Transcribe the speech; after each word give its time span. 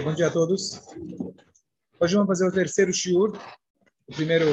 Bom 0.00 0.14
dia 0.14 0.28
a 0.28 0.30
todos. 0.30 0.80
Hoje 2.00 2.14
vamos 2.14 2.26
fazer 2.26 2.48
o 2.48 2.50
terceiro 2.50 2.90
shiur. 2.94 3.38
O 4.08 4.14
primeiro. 4.14 4.46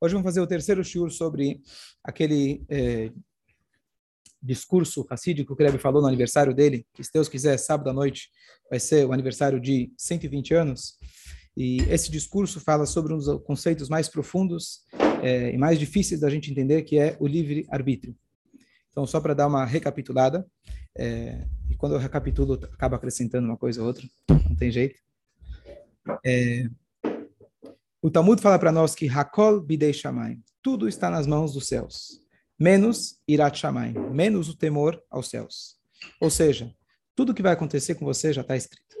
Hoje 0.00 0.14
vamos 0.14 0.24
fazer 0.24 0.40
o 0.40 0.46
terceiro 0.46 0.82
shiur 0.82 1.10
sobre 1.10 1.60
aquele 2.02 2.64
eh, 2.70 3.12
discurso 4.40 5.02
racídico 5.02 5.54
que 5.54 5.62
o 5.62 5.66
Rebbe 5.66 5.78
falou 5.78 6.00
no 6.00 6.08
aniversário 6.08 6.54
dele, 6.54 6.86
que 6.94 7.04
se 7.04 7.12
Deus 7.12 7.28
quiser, 7.28 7.58
sábado 7.58 7.90
à 7.90 7.92
noite, 7.92 8.30
vai 8.70 8.80
ser 8.80 9.06
o 9.06 9.12
aniversário 9.12 9.60
de 9.60 9.92
120 9.98 10.54
anos. 10.54 10.96
E 11.58 11.78
esse 11.90 12.08
discurso 12.08 12.60
fala 12.60 12.86
sobre 12.86 13.12
um 13.12 13.18
dos 13.18 13.42
conceitos 13.42 13.88
mais 13.88 14.08
profundos 14.08 14.84
é, 15.20 15.52
e 15.52 15.58
mais 15.58 15.76
difíceis 15.76 16.20
da 16.20 16.30
gente 16.30 16.52
entender, 16.52 16.82
que 16.82 16.96
é 16.96 17.16
o 17.18 17.26
livre-arbítrio. 17.26 18.16
Então, 18.92 19.04
só 19.04 19.20
para 19.20 19.34
dar 19.34 19.48
uma 19.48 19.64
recapitulada, 19.64 20.46
é, 20.96 21.44
e 21.68 21.74
quando 21.74 21.96
eu 21.96 21.98
recapitulo, 21.98 22.54
acaba 22.54 22.94
acrescentando 22.94 23.48
uma 23.48 23.56
coisa 23.56 23.80
ou 23.80 23.88
outra, 23.88 24.08
não 24.28 24.54
tem 24.54 24.70
jeito. 24.70 25.00
É, 26.24 26.68
o 28.00 28.08
Talmud 28.08 28.40
fala 28.40 28.56
para 28.56 28.70
nós 28.70 28.94
que 28.94 29.08
Hakol 29.08 29.60
Bidei 29.60 29.92
Shamayim, 29.92 30.40
tudo 30.62 30.88
está 30.88 31.10
nas 31.10 31.26
mãos 31.26 31.54
dos 31.54 31.66
céus, 31.66 32.22
menos 32.56 33.18
Irat 33.26 33.58
Shamayim, 33.58 33.94
menos 34.12 34.48
o 34.48 34.56
temor 34.56 35.02
aos 35.10 35.28
céus. 35.28 35.76
Ou 36.20 36.30
seja, 36.30 36.72
tudo 37.16 37.34
que 37.34 37.42
vai 37.42 37.52
acontecer 37.52 37.96
com 37.96 38.04
você 38.04 38.32
já 38.32 38.42
está 38.42 38.56
escrito. 38.56 38.97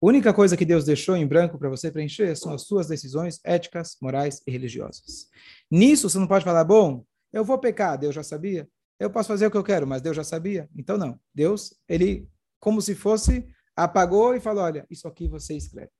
Única 0.00 0.32
coisa 0.32 0.56
que 0.56 0.64
Deus 0.64 0.84
deixou 0.84 1.16
em 1.16 1.26
branco 1.26 1.58
para 1.58 1.68
você 1.68 1.90
preencher 1.90 2.36
são 2.36 2.52
as 2.52 2.62
suas 2.62 2.86
decisões 2.86 3.40
éticas, 3.44 3.96
morais 4.00 4.40
e 4.46 4.50
religiosas. 4.50 5.26
Nisso 5.70 6.08
você 6.08 6.18
não 6.18 6.26
pode 6.26 6.44
falar, 6.44 6.62
bom, 6.64 7.04
eu 7.32 7.44
vou 7.44 7.58
pecar, 7.58 7.98
Deus 7.98 8.14
já 8.14 8.22
sabia. 8.22 8.68
Eu 8.98 9.10
posso 9.10 9.28
fazer 9.28 9.46
o 9.46 9.50
que 9.50 9.56
eu 9.56 9.64
quero, 9.64 9.86
mas 9.86 10.00
Deus 10.00 10.16
já 10.16 10.24
sabia. 10.24 10.68
Então 10.76 10.96
não. 10.96 11.18
Deus, 11.34 11.74
ele 11.88 12.28
como 12.60 12.80
se 12.80 12.94
fosse 12.94 13.46
apagou 13.74 14.34
e 14.34 14.40
falou, 14.40 14.64
olha, 14.64 14.86
isso 14.90 15.06
aqui 15.06 15.28
você 15.28 15.56
escreve. 15.56 15.90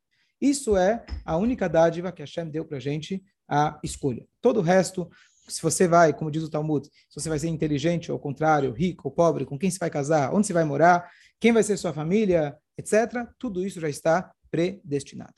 Isso 0.41 0.77
é 0.77 1.05
a 1.25 1.37
única 1.37 1.69
dádiva 1.69 2.13
que 2.13 2.23
Hashem 2.23 2.49
deu 2.49 2.65
para 2.65 2.79
gente, 2.79 3.23
a 3.49 3.79
escolha. 3.83 4.27
Todo 4.41 4.59
o 4.59 4.63
resto, 4.63 5.09
se 5.49 5.63
você 5.63 5.89
vai, 5.89 6.13
como 6.13 6.31
diz 6.31 6.43
o 6.43 6.51
Talmud, 6.51 6.87
se 6.87 7.21
você 7.21 7.29
vai 7.29 7.39
ser 7.39 7.49
inteligente, 7.49 8.11
ou 8.11 8.17
ao 8.17 8.21
contrário, 8.21 8.73
rico 8.73 9.09
ou 9.09 9.15
pobre, 9.15 9.45
com 9.45 9.59
quem 9.59 9.71
você 9.71 9.79
vai 9.79 9.91
casar, 9.91 10.33
onde 10.35 10.47
você 10.47 10.53
vai 10.53 10.65
morar, 10.65 11.09
quem 11.41 11.53
vai 11.53 11.63
ser 11.63 11.77
sua 11.77 11.93
família, 11.93 12.57
etc., 12.77 13.27
tudo 13.39 13.65
isso 13.65 13.81
já 13.81 13.89
está 13.89 14.33
predestinado. 14.51 15.35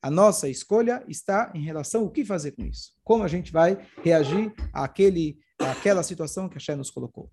A 0.00 0.10
nossa 0.10 0.48
escolha 0.48 1.04
está 1.06 1.52
em 1.54 1.62
relação 1.62 2.02
ao 2.02 2.10
que 2.10 2.24
fazer 2.24 2.52
com 2.52 2.64
isso. 2.64 2.92
Como 3.04 3.22
a 3.22 3.28
gente 3.28 3.52
vai 3.52 3.78
reagir 4.02 4.52
àquele, 4.72 5.38
àquela 5.58 6.02
situação 6.02 6.48
que 6.48 6.56
a 6.56 6.60
Shem 6.60 6.74
nos 6.74 6.90
colocou. 6.90 7.30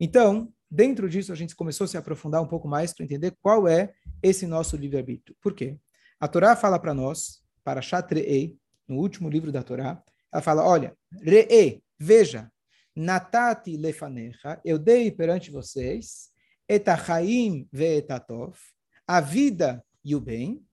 Então, 0.00 0.52
dentro 0.68 1.08
disso, 1.08 1.32
a 1.32 1.36
gente 1.36 1.54
começou 1.54 1.84
a 1.84 1.88
se 1.88 1.96
aprofundar 1.96 2.42
um 2.42 2.48
pouco 2.48 2.66
mais 2.66 2.92
para 2.92 3.04
entender 3.04 3.36
qual 3.40 3.68
é 3.68 3.92
esse 4.22 4.46
nosso 4.46 4.76
livre-arbítrio. 4.76 5.36
Por 5.40 5.54
quê? 5.54 5.78
A 6.18 6.26
Torá 6.26 6.56
fala 6.56 6.78
para 6.78 6.94
nós, 6.94 7.42
para 7.62 7.80
Shatrei, 7.80 8.56
no 8.88 8.96
último 8.96 9.28
livro 9.28 9.52
da 9.52 9.62
Torá, 9.62 10.02
ela 10.32 10.42
fala, 10.42 10.66
olha, 10.66 10.96
Re'e, 11.22 11.82
veja, 11.98 12.50
Natati 12.96 13.76
lefanecha, 13.76 14.60
eu 14.64 14.78
dei 14.78 15.12
perante 15.12 15.50
vocês, 15.50 16.30
etachaim 16.70 17.68
ve'etatov, 17.72 18.56
a 19.04 19.20
vida 19.20 19.84
e 20.04 20.14
o 20.14 20.20
bem, 20.20 20.64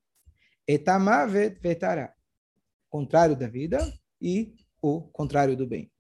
etamavet 0.68 1.60
vetará, 1.60 2.14
contrário 2.88 3.36
da 3.36 3.48
vida 3.48 3.80
e 4.22 4.54
o 4.80 5.02
contrário 5.02 5.58
do 5.58 5.66
bem. 5.66 5.92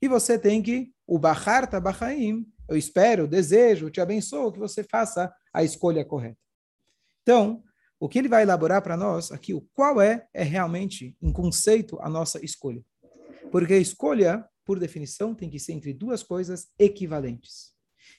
E 0.00 0.08
você 0.08 0.38
tem 0.38 0.62
que, 0.62 0.90
o 1.06 1.18
bahar 1.18 1.68
tabachaim, 1.68 2.46
eu 2.66 2.78
espero, 2.78 3.28
desejo, 3.28 3.90
te 3.90 4.00
abençoo 4.00 4.50
que 4.50 4.58
você 4.58 4.82
faça 4.82 5.30
a 5.52 5.62
escolha 5.62 6.02
correta. 6.02 6.38
Então, 7.20 7.62
o 8.00 8.08
que 8.08 8.18
ele 8.18 8.28
vai 8.28 8.42
elaborar 8.42 8.80
para 8.80 8.96
nós 8.96 9.30
aqui, 9.30 9.52
o 9.52 9.60
qual 9.74 10.00
é, 10.00 10.26
é 10.32 10.42
realmente, 10.42 11.14
em 11.20 11.30
conceito, 11.30 12.00
a 12.00 12.08
nossa 12.08 12.42
escolha. 12.42 12.82
Porque 13.50 13.74
a 13.74 13.78
escolha, 13.78 14.48
por 14.64 14.78
definição, 14.78 15.34
tem 15.34 15.50
que 15.50 15.58
ser 15.58 15.74
entre 15.74 15.92
duas 15.92 16.22
coisas 16.22 16.72
equivalentes. 16.78 17.71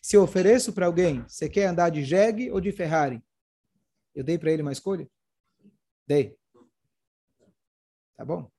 Se 0.03 0.18
eu 0.18 0.22
ofereço 0.22 0.74
para 0.74 0.86
alguém, 0.86 1.24
você 1.25 1.47
quer 1.47 1.66
andar 1.68 1.90
de 1.90 2.03
jegue 2.03 2.52
ou 2.52 2.59
de 2.59 2.74
Ferrari? 2.74 3.24
Eu 4.14 4.22
dei 4.22 4.38
para 4.38 4.52
ele 4.52 4.62
uma 4.62 4.74
escolha? 4.74 5.08
Dei. 6.06 6.36
Tá 8.18 8.25
bom? 8.25 8.50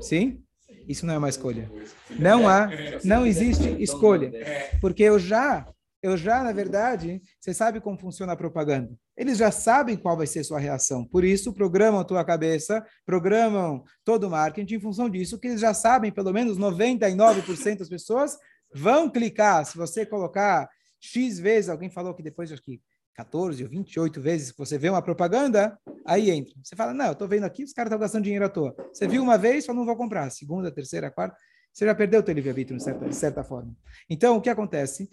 Sim? 0.00 0.42
Isso 0.88 1.06
não 1.06 1.14
é 1.14 1.18
uma 1.18 1.28
escolha. 1.28 1.70
Não 2.18 2.48
há, 2.48 2.68
não 3.04 3.24
existe 3.24 3.80
escolha. 3.80 4.32
Porque 4.80 5.04
eu 5.04 5.16
já, 5.16 5.72
eu 6.02 6.16
já, 6.16 6.42
na 6.42 6.50
verdade, 6.50 7.22
você 7.38 7.54
sabe 7.54 7.80
como 7.80 7.96
funciona 7.96 8.32
a 8.32 8.36
propaganda. 8.36 8.92
Eles 9.16 9.38
já 9.38 9.52
sabem 9.52 9.96
qual 9.96 10.16
vai 10.16 10.26
ser 10.26 10.42
sua 10.42 10.58
reação. 10.58 11.06
Por 11.06 11.22
isso, 11.22 11.54
programam 11.54 12.00
a 12.00 12.04
tua 12.04 12.24
cabeça, 12.24 12.84
programam 13.06 13.84
todo 14.04 14.24
o 14.24 14.30
marketing 14.30 14.74
em 14.74 14.80
função 14.80 15.08
disso, 15.08 15.38
que 15.38 15.46
eles 15.46 15.60
já 15.60 15.72
sabem, 15.72 16.10
pelo 16.10 16.32
menos 16.32 16.58
99% 16.58 17.78
das 17.78 17.88
pessoas 17.88 18.36
vão 18.74 19.08
clicar. 19.08 19.64
Se 19.64 19.76
você 19.76 20.04
colocar 20.04 20.68
X 21.00 21.38
vezes, 21.38 21.70
alguém 21.70 21.90
falou 21.90 22.14
que 22.14 22.22
depois 22.22 22.48
de 22.48 22.54
aqui 22.54 22.82
14 23.14 23.62
ou 23.62 23.70
28 23.70 24.20
vezes 24.20 24.50
que 24.50 24.58
você 24.58 24.76
vê 24.76 24.88
uma 24.88 25.02
propaganda, 25.02 25.78
aí 26.04 26.30
entra. 26.30 26.52
Você 26.62 26.74
fala, 26.74 26.92
não, 26.92 27.06
eu 27.06 27.12
estou 27.12 27.28
vendo 27.28 27.44
aqui, 27.44 27.62
os 27.62 27.72
caras 27.72 27.88
estão 27.88 28.00
gastando 28.00 28.24
dinheiro 28.24 28.44
à 28.44 28.48
toa. 28.48 28.74
Você 28.92 29.06
viu 29.06 29.22
uma 29.22 29.38
vez, 29.38 29.64
fala, 29.64 29.78
não 29.78 29.86
vou 29.86 29.96
comprar. 29.96 30.28
Segunda, 30.30 30.70
terceira, 30.70 31.10
quarta, 31.10 31.36
você 31.72 31.86
já 31.86 31.94
perdeu 31.94 32.20
o 32.20 32.22
teu 32.22 32.34
livre-arbítrio, 32.34 32.76
de 32.76 32.84
certa, 32.84 33.08
de 33.08 33.14
certa 33.14 33.44
forma. 33.44 33.76
Então, 34.08 34.36
o 34.36 34.40
que 34.40 34.48
acontece? 34.48 35.08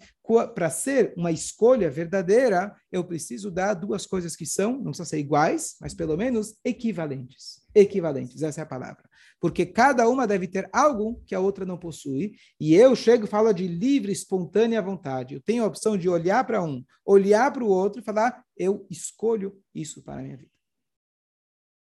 Para 0.54 0.70
ser 0.70 1.12
uma 1.16 1.30
escolha 1.30 1.90
verdadeira, 1.90 2.74
eu 2.90 3.04
preciso 3.04 3.50
dar 3.50 3.74
duas 3.74 4.06
coisas 4.06 4.34
que 4.34 4.46
são, 4.46 4.72
não 4.72 4.84
precisam 4.84 5.06
ser 5.06 5.18
iguais, 5.18 5.76
mas 5.80 5.94
pelo 5.94 6.16
menos 6.16 6.56
equivalentes. 6.64 7.62
Equivalentes, 7.74 8.42
essa 8.42 8.60
é 8.60 8.64
a 8.64 8.66
palavra 8.66 9.11
porque 9.42 9.66
cada 9.66 10.08
uma 10.08 10.24
deve 10.24 10.46
ter 10.46 10.70
algo 10.72 11.20
que 11.26 11.34
a 11.34 11.40
outra 11.40 11.66
não 11.66 11.76
possui. 11.76 12.36
E 12.60 12.76
eu 12.76 12.94
chego 12.94 13.24
e 13.24 13.28
falo 13.28 13.52
de 13.52 13.66
livre, 13.66 14.12
espontânea 14.12 14.80
vontade. 14.80 15.34
Eu 15.34 15.42
tenho 15.42 15.64
a 15.64 15.66
opção 15.66 15.98
de 15.98 16.08
olhar 16.08 16.46
para 16.46 16.62
um, 16.62 16.84
olhar 17.04 17.52
para 17.52 17.64
o 17.64 17.68
outro 17.68 18.00
e 18.00 18.04
falar: 18.04 18.44
eu 18.56 18.86
escolho 18.88 19.60
isso 19.74 20.00
para 20.04 20.20
a 20.20 20.22
minha 20.22 20.36
vida. 20.36 20.52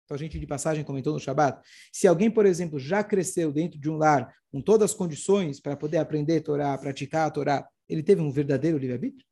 Então, 0.07 0.15
a 0.15 0.19
gente 0.19 0.41
de 0.41 0.47
passagem 0.47 0.83
comentou 0.83 1.13
no 1.13 1.21
Shabat: 1.21 1.61
se 1.93 2.09
alguém, 2.09 2.31
por 2.31 2.47
exemplo, 2.47 2.79
já 2.79 3.05
cresceu 3.05 3.53
dentro 3.53 3.79
de 3.79 3.91
um 3.91 3.99
lar 3.99 4.35
com 4.51 4.63
todas 4.63 4.91
as 4.91 4.97
condições 4.97 5.61
para 5.61 5.77
poder 5.77 5.99
aprender 5.99 6.39
a 6.39 6.43
Torá, 6.43 6.79
praticar 6.79 7.27
a 7.27 7.31
Torá, 7.31 7.69
ele 7.87 8.03
teve 8.03 8.23
um 8.23 8.31
verdadeiro 8.31 8.79
livre-arbítrio? 8.79 9.27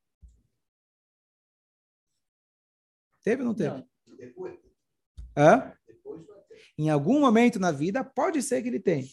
Teve 3.25 3.41
ou 3.41 3.49
não 3.49 3.55
teve? 3.55 3.71
Não, 3.71 4.17
depois. 4.19 4.59
Hã? 5.35 5.73
Em 6.79 6.91
algum 6.91 7.21
momento 7.21 7.59
na 7.59 7.71
vida, 7.71 8.05
pode 8.05 8.43
ser 8.43 8.63
que 8.63 8.69
ele 8.69 8.81
tenha. 8.81 9.07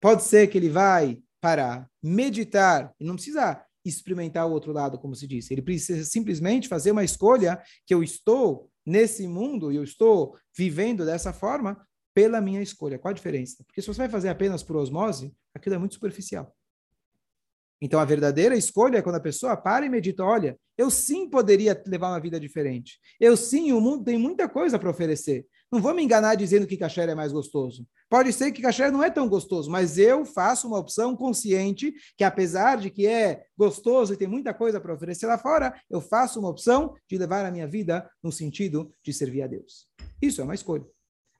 Pode 0.00 0.22
ser 0.22 0.46
que 0.48 0.56
ele 0.56 0.68
vai 0.68 1.18
parar, 1.40 1.88
meditar, 2.02 2.92
e 3.00 3.04
não 3.04 3.14
precisa 3.14 3.64
experimentar 3.84 4.46
o 4.46 4.52
outro 4.52 4.72
lado, 4.72 4.98
como 4.98 5.14
se 5.14 5.26
disse. 5.26 5.52
Ele 5.52 5.62
precisa 5.62 6.04
simplesmente 6.04 6.68
fazer 6.68 6.90
uma 6.90 7.04
escolha 7.04 7.62
que 7.86 7.94
eu 7.94 8.02
estou 8.02 8.70
nesse 8.84 9.26
mundo 9.26 9.72
e 9.72 9.76
eu 9.76 9.84
estou 9.84 10.36
vivendo 10.56 11.04
dessa 11.04 11.32
forma 11.32 11.80
pela 12.14 12.40
minha 12.40 12.60
escolha. 12.60 12.98
Qual 12.98 13.10
a 13.10 13.14
diferença? 13.14 13.62
Porque 13.64 13.80
se 13.80 13.86
você 13.86 13.98
vai 13.98 14.08
fazer 14.08 14.28
apenas 14.28 14.62
por 14.62 14.76
osmose, 14.76 15.32
aquilo 15.54 15.76
é 15.76 15.78
muito 15.78 15.94
superficial. 15.94 16.54
Então, 17.80 18.00
a 18.00 18.04
verdadeira 18.04 18.56
escolha 18.56 18.98
é 18.98 19.02
quando 19.02 19.16
a 19.16 19.20
pessoa 19.20 19.56
para 19.56 19.86
e 19.86 19.88
medita: 19.88 20.24
olha, 20.24 20.58
eu 20.76 20.90
sim 20.90 21.28
poderia 21.28 21.80
levar 21.86 22.08
uma 22.08 22.20
vida 22.20 22.38
diferente. 22.38 22.98
Eu 23.20 23.36
sim, 23.36 23.72
o 23.72 23.80
mundo 23.80 24.04
tem 24.04 24.18
muita 24.18 24.48
coisa 24.48 24.78
para 24.78 24.90
oferecer. 24.90 25.46
Não 25.70 25.82
vou 25.82 25.94
me 25.94 26.02
enganar 26.02 26.34
dizendo 26.34 26.66
que 26.66 26.76
kasher 26.76 27.08
é 27.08 27.14
mais 27.14 27.30
gostoso. 27.30 27.86
Pode 28.08 28.32
ser 28.32 28.50
que 28.52 28.62
kasher 28.62 28.90
não 28.90 29.04
é 29.04 29.10
tão 29.10 29.28
gostoso, 29.28 29.70
mas 29.70 29.98
eu 29.98 30.24
faço 30.24 30.66
uma 30.66 30.78
opção 30.78 31.14
consciente 31.14 31.92
que, 32.16 32.24
apesar 32.24 32.78
de 32.78 32.90
que 32.90 33.06
é 33.06 33.44
gostoso 33.56 34.14
e 34.14 34.16
tem 34.16 34.26
muita 34.26 34.54
coisa 34.54 34.80
para 34.80 34.94
oferecer 34.94 35.26
lá 35.26 35.36
fora, 35.36 35.78
eu 35.90 36.00
faço 36.00 36.40
uma 36.40 36.48
opção 36.48 36.94
de 37.08 37.18
levar 37.18 37.44
a 37.44 37.50
minha 37.50 37.66
vida 37.66 38.08
no 38.22 38.32
sentido 38.32 38.90
de 39.04 39.12
servir 39.12 39.42
a 39.42 39.46
Deus. 39.46 39.88
Isso 40.22 40.40
é 40.40 40.44
uma 40.44 40.54
escolha. 40.54 40.86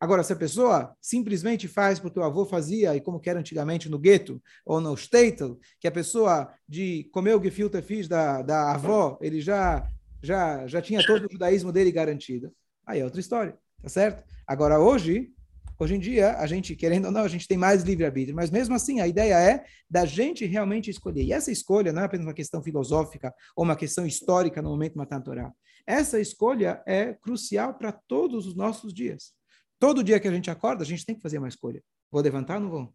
Agora, 0.00 0.22
se 0.22 0.32
a 0.32 0.36
pessoa 0.36 0.94
simplesmente 1.00 1.66
faz 1.66 1.98
porque 1.98 2.20
o 2.20 2.22
avô 2.22 2.44
fazia, 2.44 2.94
e 2.94 3.00
como 3.00 3.18
que 3.18 3.28
era 3.28 3.40
antigamente 3.40 3.88
no 3.88 3.98
gueto, 3.98 4.40
ou 4.64 4.80
no 4.80 4.96
shtetl, 4.96 5.54
que 5.80 5.88
a 5.88 5.92
pessoa 5.92 6.52
de 6.68 7.08
comer 7.12 7.34
o 7.34 7.42
gefilte 7.42 7.82
fish 7.82 8.06
da, 8.06 8.42
da 8.42 8.72
avó, 8.72 9.18
ele 9.20 9.40
já, 9.40 9.88
já, 10.22 10.66
já 10.68 10.80
tinha 10.80 11.04
todo 11.04 11.26
o 11.26 11.32
judaísmo 11.32 11.72
dele 11.72 11.90
garantido, 11.90 12.52
aí 12.86 13.00
é 13.00 13.04
outra 13.04 13.20
história. 13.20 13.58
Tá 13.82 13.88
certo? 13.88 14.24
Agora, 14.46 14.78
hoje, 14.78 15.32
hoje 15.78 15.94
em 15.94 16.00
dia, 16.00 16.36
a 16.36 16.46
gente, 16.46 16.76
querendo 16.76 17.06
ou 17.06 17.12
não, 17.12 17.22
a 17.22 17.28
gente 17.28 17.48
tem 17.48 17.58
mais 17.58 17.82
livre-arbítrio, 17.82 18.36
mas 18.36 18.50
mesmo 18.50 18.74
assim, 18.74 19.00
a 19.00 19.06
ideia 19.06 19.34
é 19.40 19.64
da 19.90 20.04
gente 20.04 20.44
realmente 20.44 20.90
escolher. 20.90 21.24
E 21.24 21.32
essa 21.32 21.50
escolha 21.50 21.92
não 21.92 22.02
é 22.02 22.04
apenas 22.04 22.26
uma 22.26 22.34
questão 22.34 22.62
filosófica 22.62 23.34
ou 23.56 23.64
uma 23.64 23.76
questão 23.76 24.06
histórica 24.06 24.62
no 24.62 24.70
momento 24.70 24.96
Torá. 25.24 25.52
Essa 25.86 26.20
escolha 26.20 26.82
é 26.86 27.14
crucial 27.14 27.74
para 27.74 27.90
todos 27.92 28.46
os 28.46 28.54
nossos 28.54 28.92
dias. 28.92 29.37
Todo 29.78 30.02
dia 30.02 30.18
que 30.18 30.26
a 30.26 30.32
gente 30.32 30.50
acorda, 30.50 30.82
a 30.82 30.86
gente 30.86 31.06
tem 31.06 31.14
que 31.14 31.22
fazer 31.22 31.38
uma 31.38 31.48
escolha. 31.48 31.82
Vou 32.10 32.20
levantar 32.20 32.60
não 32.60 32.70
vou? 32.70 32.94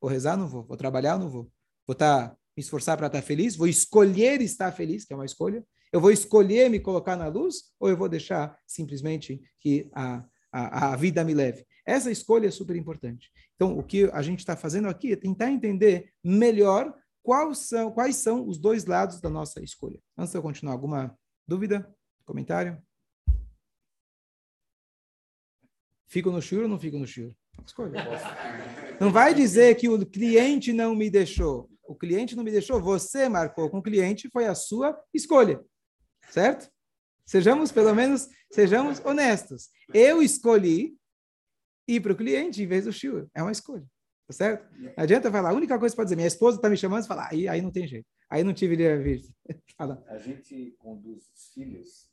Vou 0.00 0.10
rezar? 0.10 0.36
Não 0.36 0.48
vou. 0.48 0.64
Vou 0.64 0.76
trabalhar? 0.76 1.18
Não 1.18 1.28
vou. 1.28 1.50
Vou 1.86 1.94
tá, 1.94 2.36
me 2.56 2.62
esforçar 2.62 2.96
para 2.96 3.06
estar 3.06 3.20
tá 3.20 3.26
feliz? 3.26 3.56
Vou 3.56 3.66
escolher 3.66 4.40
estar 4.40 4.70
feliz, 4.70 5.04
que 5.04 5.12
é 5.12 5.16
uma 5.16 5.24
escolha? 5.24 5.64
Eu 5.92 6.00
vou 6.00 6.10
escolher 6.10 6.68
me 6.68 6.78
colocar 6.78 7.16
na 7.16 7.26
luz? 7.28 7.72
Ou 7.80 7.88
eu 7.88 7.96
vou 7.96 8.08
deixar 8.08 8.56
simplesmente 8.66 9.40
que 9.60 9.90
a, 9.94 10.24
a, 10.52 10.92
a 10.92 10.96
vida 10.96 11.24
me 11.24 11.34
leve? 11.34 11.66
Essa 11.86 12.10
escolha 12.10 12.48
é 12.48 12.50
super 12.50 12.76
importante. 12.76 13.30
Então, 13.54 13.78
o 13.78 13.82
que 13.82 14.10
a 14.12 14.22
gente 14.22 14.40
está 14.40 14.56
fazendo 14.56 14.88
aqui 14.88 15.12
é 15.12 15.16
tentar 15.16 15.50
entender 15.50 16.12
melhor 16.22 16.94
quais 17.22 17.58
são, 17.58 17.90
quais 17.90 18.16
são 18.16 18.46
os 18.46 18.58
dois 18.58 18.84
lados 18.84 19.20
da 19.20 19.30
nossa 19.30 19.62
escolha. 19.62 19.98
Antes 20.16 20.32
de 20.32 20.38
eu 20.38 20.42
continuar, 20.42 20.72
alguma 20.72 21.16
dúvida? 21.46 21.88
Comentário? 22.24 22.80
Fico 26.14 26.30
no 26.30 26.40
shiur 26.40 26.62
ou 26.62 26.68
não 26.68 26.78
fico 26.78 26.96
no 26.96 27.08
shiur? 27.08 27.34
Escolha. 27.66 28.06
Não 29.00 29.10
vai 29.10 29.34
dizer 29.34 29.74
que 29.74 29.88
o 29.88 30.06
cliente 30.06 30.72
não 30.72 30.94
me 30.94 31.10
deixou. 31.10 31.68
O 31.88 31.96
cliente 31.96 32.36
não 32.36 32.44
me 32.44 32.52
deixou, 32.52 32.80
você 32.80 33.28
marcou 33.28 33.68
com 33.68 33.78
o 33.78 33.82
cliente, 33.82 34.30
foi 34.30 34.46
a 34.46 34.54
sua 34.54 34.96
escolha. 35.12 35.60
Certo? 36.30 36.70
Sejamos, 37.26 37.72
pelo 37.72 37.92
menos, 37.92 38.28
sejamos 38.48 39.04
honestos. 39.04 39.70
Eu 39.92 40.22
escolhi 40.22 40.96
ir 41.88 42.00
para 42.00 42.12
o 42.12 42.16
cliente 42.16 42.62
em 42.62 42.66
vez 42.68 42.84
do 42.84 42.92
shiur. 42.92 43.26
É 43.34 43.42
uma 43.42 43.50
escolha. 43.50 43.84
Tá 44.28 44.34
certo? 44.34 44.72
Não 44.78 44.92
adianta 44.96 45.32
falar. 45.32 45.50
A 45.50 45.54
única 45.54 45.76
coisa 45.80 45.92
que 45.92 45.96
pode 45.96 46.06
dizer, 46.06 46.16
minha 46.16 46.28
esposa 46.28 46.58
está 46.58 46.70
me 46.70 46.76
chamando 46.76 47.02
e 47.02 47.08
falar, 47.08 47.28
aí, 47.32 47.48
aí 47.48 47.60
não 47.60 47.72
tem 47.72 47.88
jeito. 47.88 48.06
Aí 48.30 48.44
não 48.44 48.54
tive 48.54 48.76
livre 48.76 49.20
Fala. 49.76 50.00
A 50.06 50.18
gente 50.18 50.76
conduz 50.78 51.28
os 51.34 51.52
filhos, 51.52 52.08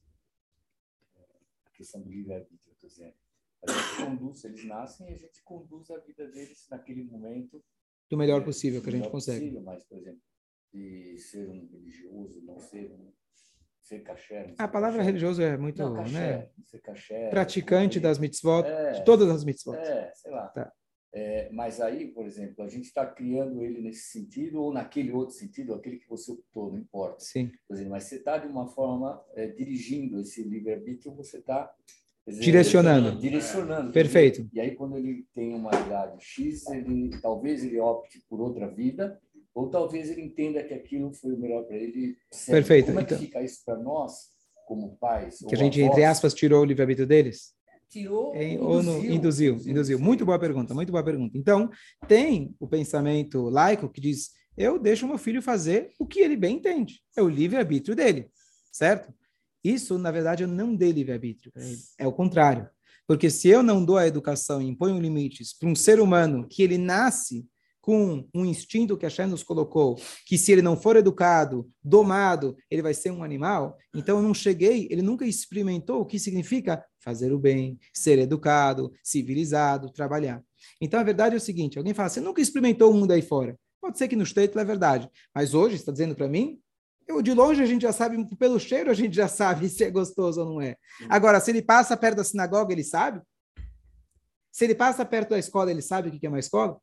a 1.67 1.69
questão 1.69 2.01
do 2.01 2.09
livre-arbítrio, 2.09 2.73
estou 2.73 2.89
dizendo. 2.89 3.20
A 3.67 3.71
gente 3.71 4.05
conduz, 4.05 4.43
eles 4.43 4.65
nascem 4.65 5.09
e 5.09 5.13
a 5.13 5.17
gente 5.17 5.43
conduz 5.43 5.89
a 5.91 5.97
vida 5.99 6.27
deles 6.27 6.65
naquele 6.69 7.03
momento. 7.03 7.63
Do 8.09 8.17
melhor 8.17 8.43
possível 8.43 8.81
que 8.81 8.89
a 8.89 8.91
gente 8.91 9.09
consegue. 9.09 9.39
Possível, 9.39 9.61
mas, 9.61 9.83
por 9.83 9.97
exemplo, 9.97 10.21
de 10.73 11.17
ser 11.17 11.47
um 11.49 11.67
religioso, 11.67 12.41
não 12.43 12.59
ser 12.59 12.91
um 12.91 13.11
ser 13.81 14.01
caché. 14.01 14.53
A 14.57 14.67
palavra 14.67 14.99
caché. 14.99 15.07
religioso 15.09 15.41
é 15.41 15.57
muito, 15.57 15.81
não, 15.81 15.95
caché, 15.95 16.13
né? 16.13 16.49
Ser 16.65 16.81
caché, 16.81 17.29
Praticante 17.29 17.99
das 17.99 18.17
mitzvot, 18.17 18.65
é, 18.65 18.91
de 18.91 19.05
todas 19.05 19.29
as 19.29 19.43
mitzvot. 19.43 19.77
É, 19.77 20.11
sei 20.15 20.31
lá. 20.31 20.47
Tá. 20.47 20.71
É, 21.13 21.49
mas 21.51 21.81
aí, 21.81 22.07
por 22.07 22.25
exemplo, 22.25 22.63
a 22.63 22.69
gente 22.69 22.85
está 22.85 23.05
criando 23.05 23.61
ele 23.61 23.81
nesse 23.81 24.11
sentido 24.11 24.61
ou 24.61 24.71
naquele 24.71 25.11
outro 25.11 25.35
sentido, 25.35 25.73
aquele 25.73 25.97
que 25.97 26.07
você 26.07 26.31
optou, 26.31 26.71
não 26.71 26.79
importa. 26.79 27.19
Sim. 27.19 27.51
Exemplo, 27.69 27.91
mas 27.91 28.05
você 28.05 28.15
está 28.15 28.37
de 28.37 28.47
uma 28.47 28.67
forma 28.69 29.21
é, 29.35 29.47
dirigindo 29.47 30.21
esse 30.21 30.41
livre-arbítrio, 30.41 31.13
você 31.13 31.39
está 31.39 31.73
direcionando. 32.27 33.19
Direcionando. 33.19 33.91
Perfeito. 33.91 34.47
E 34.53 34.59
aí, 34.59 34.75
quando 34.75 34.97
ele 34.97 35.25
tem 35.33 35.53
uma 35.53 35.71
idade 35.71 36.17
X, 36.19 36.67
ele 36.67 37.09
talvez 37.21 37.63
ele 37.63 37.79
opte 37.79 38.23
por 38.29 38.39
outra 38.39 38.67
vida, 38.67 39.19
ou 39.53 39.69
talvez 39.69 40.09
ele 40.09 40.21
entenda 40.21 40.63
que 40.63 40.73
aquilo 40.73 41.13
foi 41.13 41.33
o 41.33 41.39
melhor 41.39 41.63
para 41.63 41.77
ele. 41.77 42.15
Sempre. 42.31 42.61
Perfeito. 42.61 42.85
Como 42.87 42.99
é 42.99 43.03
que 43.03 43.13
então, 43.13 43.25
fica 43.25 43.41
isso 43.43 43.61
para 43.65 43.77
nós, 43.77 44.13
como 44.67 44.95
pais? 44.97 45.39
Que 45.39 45.55
a 45.55 45.57
gente, 45.57 45.81
avós? 45.81 45.91
entre 45.91 46.05
aspas, 46.05 46.33
tirou 46.33 46.61
o 46.61 46.65
livre-arbítrio 46.65 47.07
deles? 47.07 47.53
tirou 47.91 48.33
em, 48.33 48.53
induziu, 48.55 48.69
ou 48.69 48.83
no, 48.83 49.05
induziu, 49.05 49.57
induziu. 49.67 49.99
Muito 49.99 50.25
boa 50.25 50.39
pergunta, 50.39 50.73
muito 50.73 50.91
boa 50.91 51.03
pergunta. 51.03 51.37
Então, 51.37 51.69
tem 52.07 52.55
o 52.59 52.67
pensamento 52.67 53.49
laico 53.49 53.89
que 53.89 53.99
diz: 53.99 54.31
eu 54.57 54.79
deixo 54.79 55.07
meu 55.07 55.17
filho 55.17 55.41
fazer 55.41 55.89
o 55.99 56.05
que 56.05 56.21
ele 56.21 56.37
bem 56.37 56.55
entende. 56.55 57.01
É 57.15 57.21
o 57.21 57.29
livre-arbítrio 57.29 57.95
dele, 57.95 58.29
certo? 58.71 59.13
Isso, 59.63 59.97
na 59.97 60.11
verdade, 60.11 60.43
eu 60.43 60.47
não 60.47 60.75
dei 60.75 60.91
livre-arbítrio 60.91 61.51
para 61.51 61.63
ele. 61.63 61.79
É 61.97 62.07
o 62.07 62.11
contrário. 62.11 62.67
Porque 63.07 63.29
se 63.29 63.49
eu 63.49 63.61
não 63.61 63.83
dou 63.83 63.97
a 63.97 64.07
educação 64.07 64.61
e 64.61 64.67
imponho 64.67 64.99
limites 64.99 65.53
para 65.53 65.67
um 65.67 65.75
ser 65.75 65.99
humano 65.99 66.47
que 66.47 66.63
ele 66.63 66.77
nasce 66.77 67.45
com 67.81 68.27
um 68.33 68.45
instinto 68.45 68.95
que 68.95 69.05
a 69.05 69.09
Shem 69.09 69.25
nos 69.25 69.43
colocou, 69.43 69.99
que 70.25 70.37
se 70.37 70.51
ele 70.51 70.61
não 70.61 70.77
for 70.77 70.95
educado, 70.95 71.69
domado, 71.83 72.55
ele 72.69 72.81
vai 72.81 72.93
ser 72.93 73.11
um 73.11 73.23
animal. 73.23 73.75
Então 73.93 74.17
eu 74.17 74.23
não 74.23 74.33
cheguei, 74.33 74.87
ele 74.91 75.01
nunca 75.01 75.25
experimentou 75.25 76.01
o 76.01 76.05
que 76.05 76.19
significa 76.19 76.85
fazer 76.99 77.33
o 77.33 77.39
bem, 77.39 77.79
ser 77.91 78.19
educado, 78.19 78.93
civilizado, 79.03 79.91
trabalhar. 79.91 80.43
Então 80.79 80.99
a 80.99 81.03
verdade 81.03 81.33
é 81.33 81.37
o 81.37 81.41
seguinte: 81.41 81.77
alguém 81.77 81.93
fala, 81.93 82.09
você 82.09 82.21
nunca 82.21 82.41
experimentou 82.41 82.91
o 82.91 82.93
mundo 82.93 83.11
aí 83.11 83.21
fora. 83.21 83.57
Pode 83.81 83.97
ser 83.97 84.07
que 84.07 84.15
no 84.15 84.23
States 84.23 84.55
é 84.55 84.63
verdade, 84.63 85.09
mas 85.33 85.55
hoje 85.55 85.75
está 85.75 85.91
dizendo 85.91 86.15
para 86.15 86.27
mim, 86.27 86.59
eu, 87.11 87.21
de 87.21 87.33
longe 87.33 87.61
a 87.61 87.65
gente 87.65 87.81
já 87.81 87.91
sabe, 87.91 88.23
pelo 88.35 88.59
cheiro 88.59 88.89
a 88.89 88.93
gente 88.93 89.15
já 89.15 89.27
sabe 89.27 89.67
se 89.69 89.83
é 89.83 89.91
gostoso 89.91 90.41
ou 90.41 90.45
não 90.53 90.61
é. 90.61 90.75
Agora, 91.09 91.39
se 91.39 91.51
ele 91.51 91.61
passa 91.61 91.95
perto 91.95 92.17
da 92.17 92.23
sinagoga, 92.23 92.73
ele 92.73 92.83
sabe? 92.83 93.21
Se 94.51 94.65
ele 94.65 94.75
passa 94.75 95.05
perto 95.05 95.29
da 95.29 95.39
escola, 95.39 95.71
ele 95.71 95.81
sabe 95.81 96.09
o 96.09 96.11
que 96.11 96.25
é 96.25 96.29
uma 96.29 96.39
escola? 96.39 96.77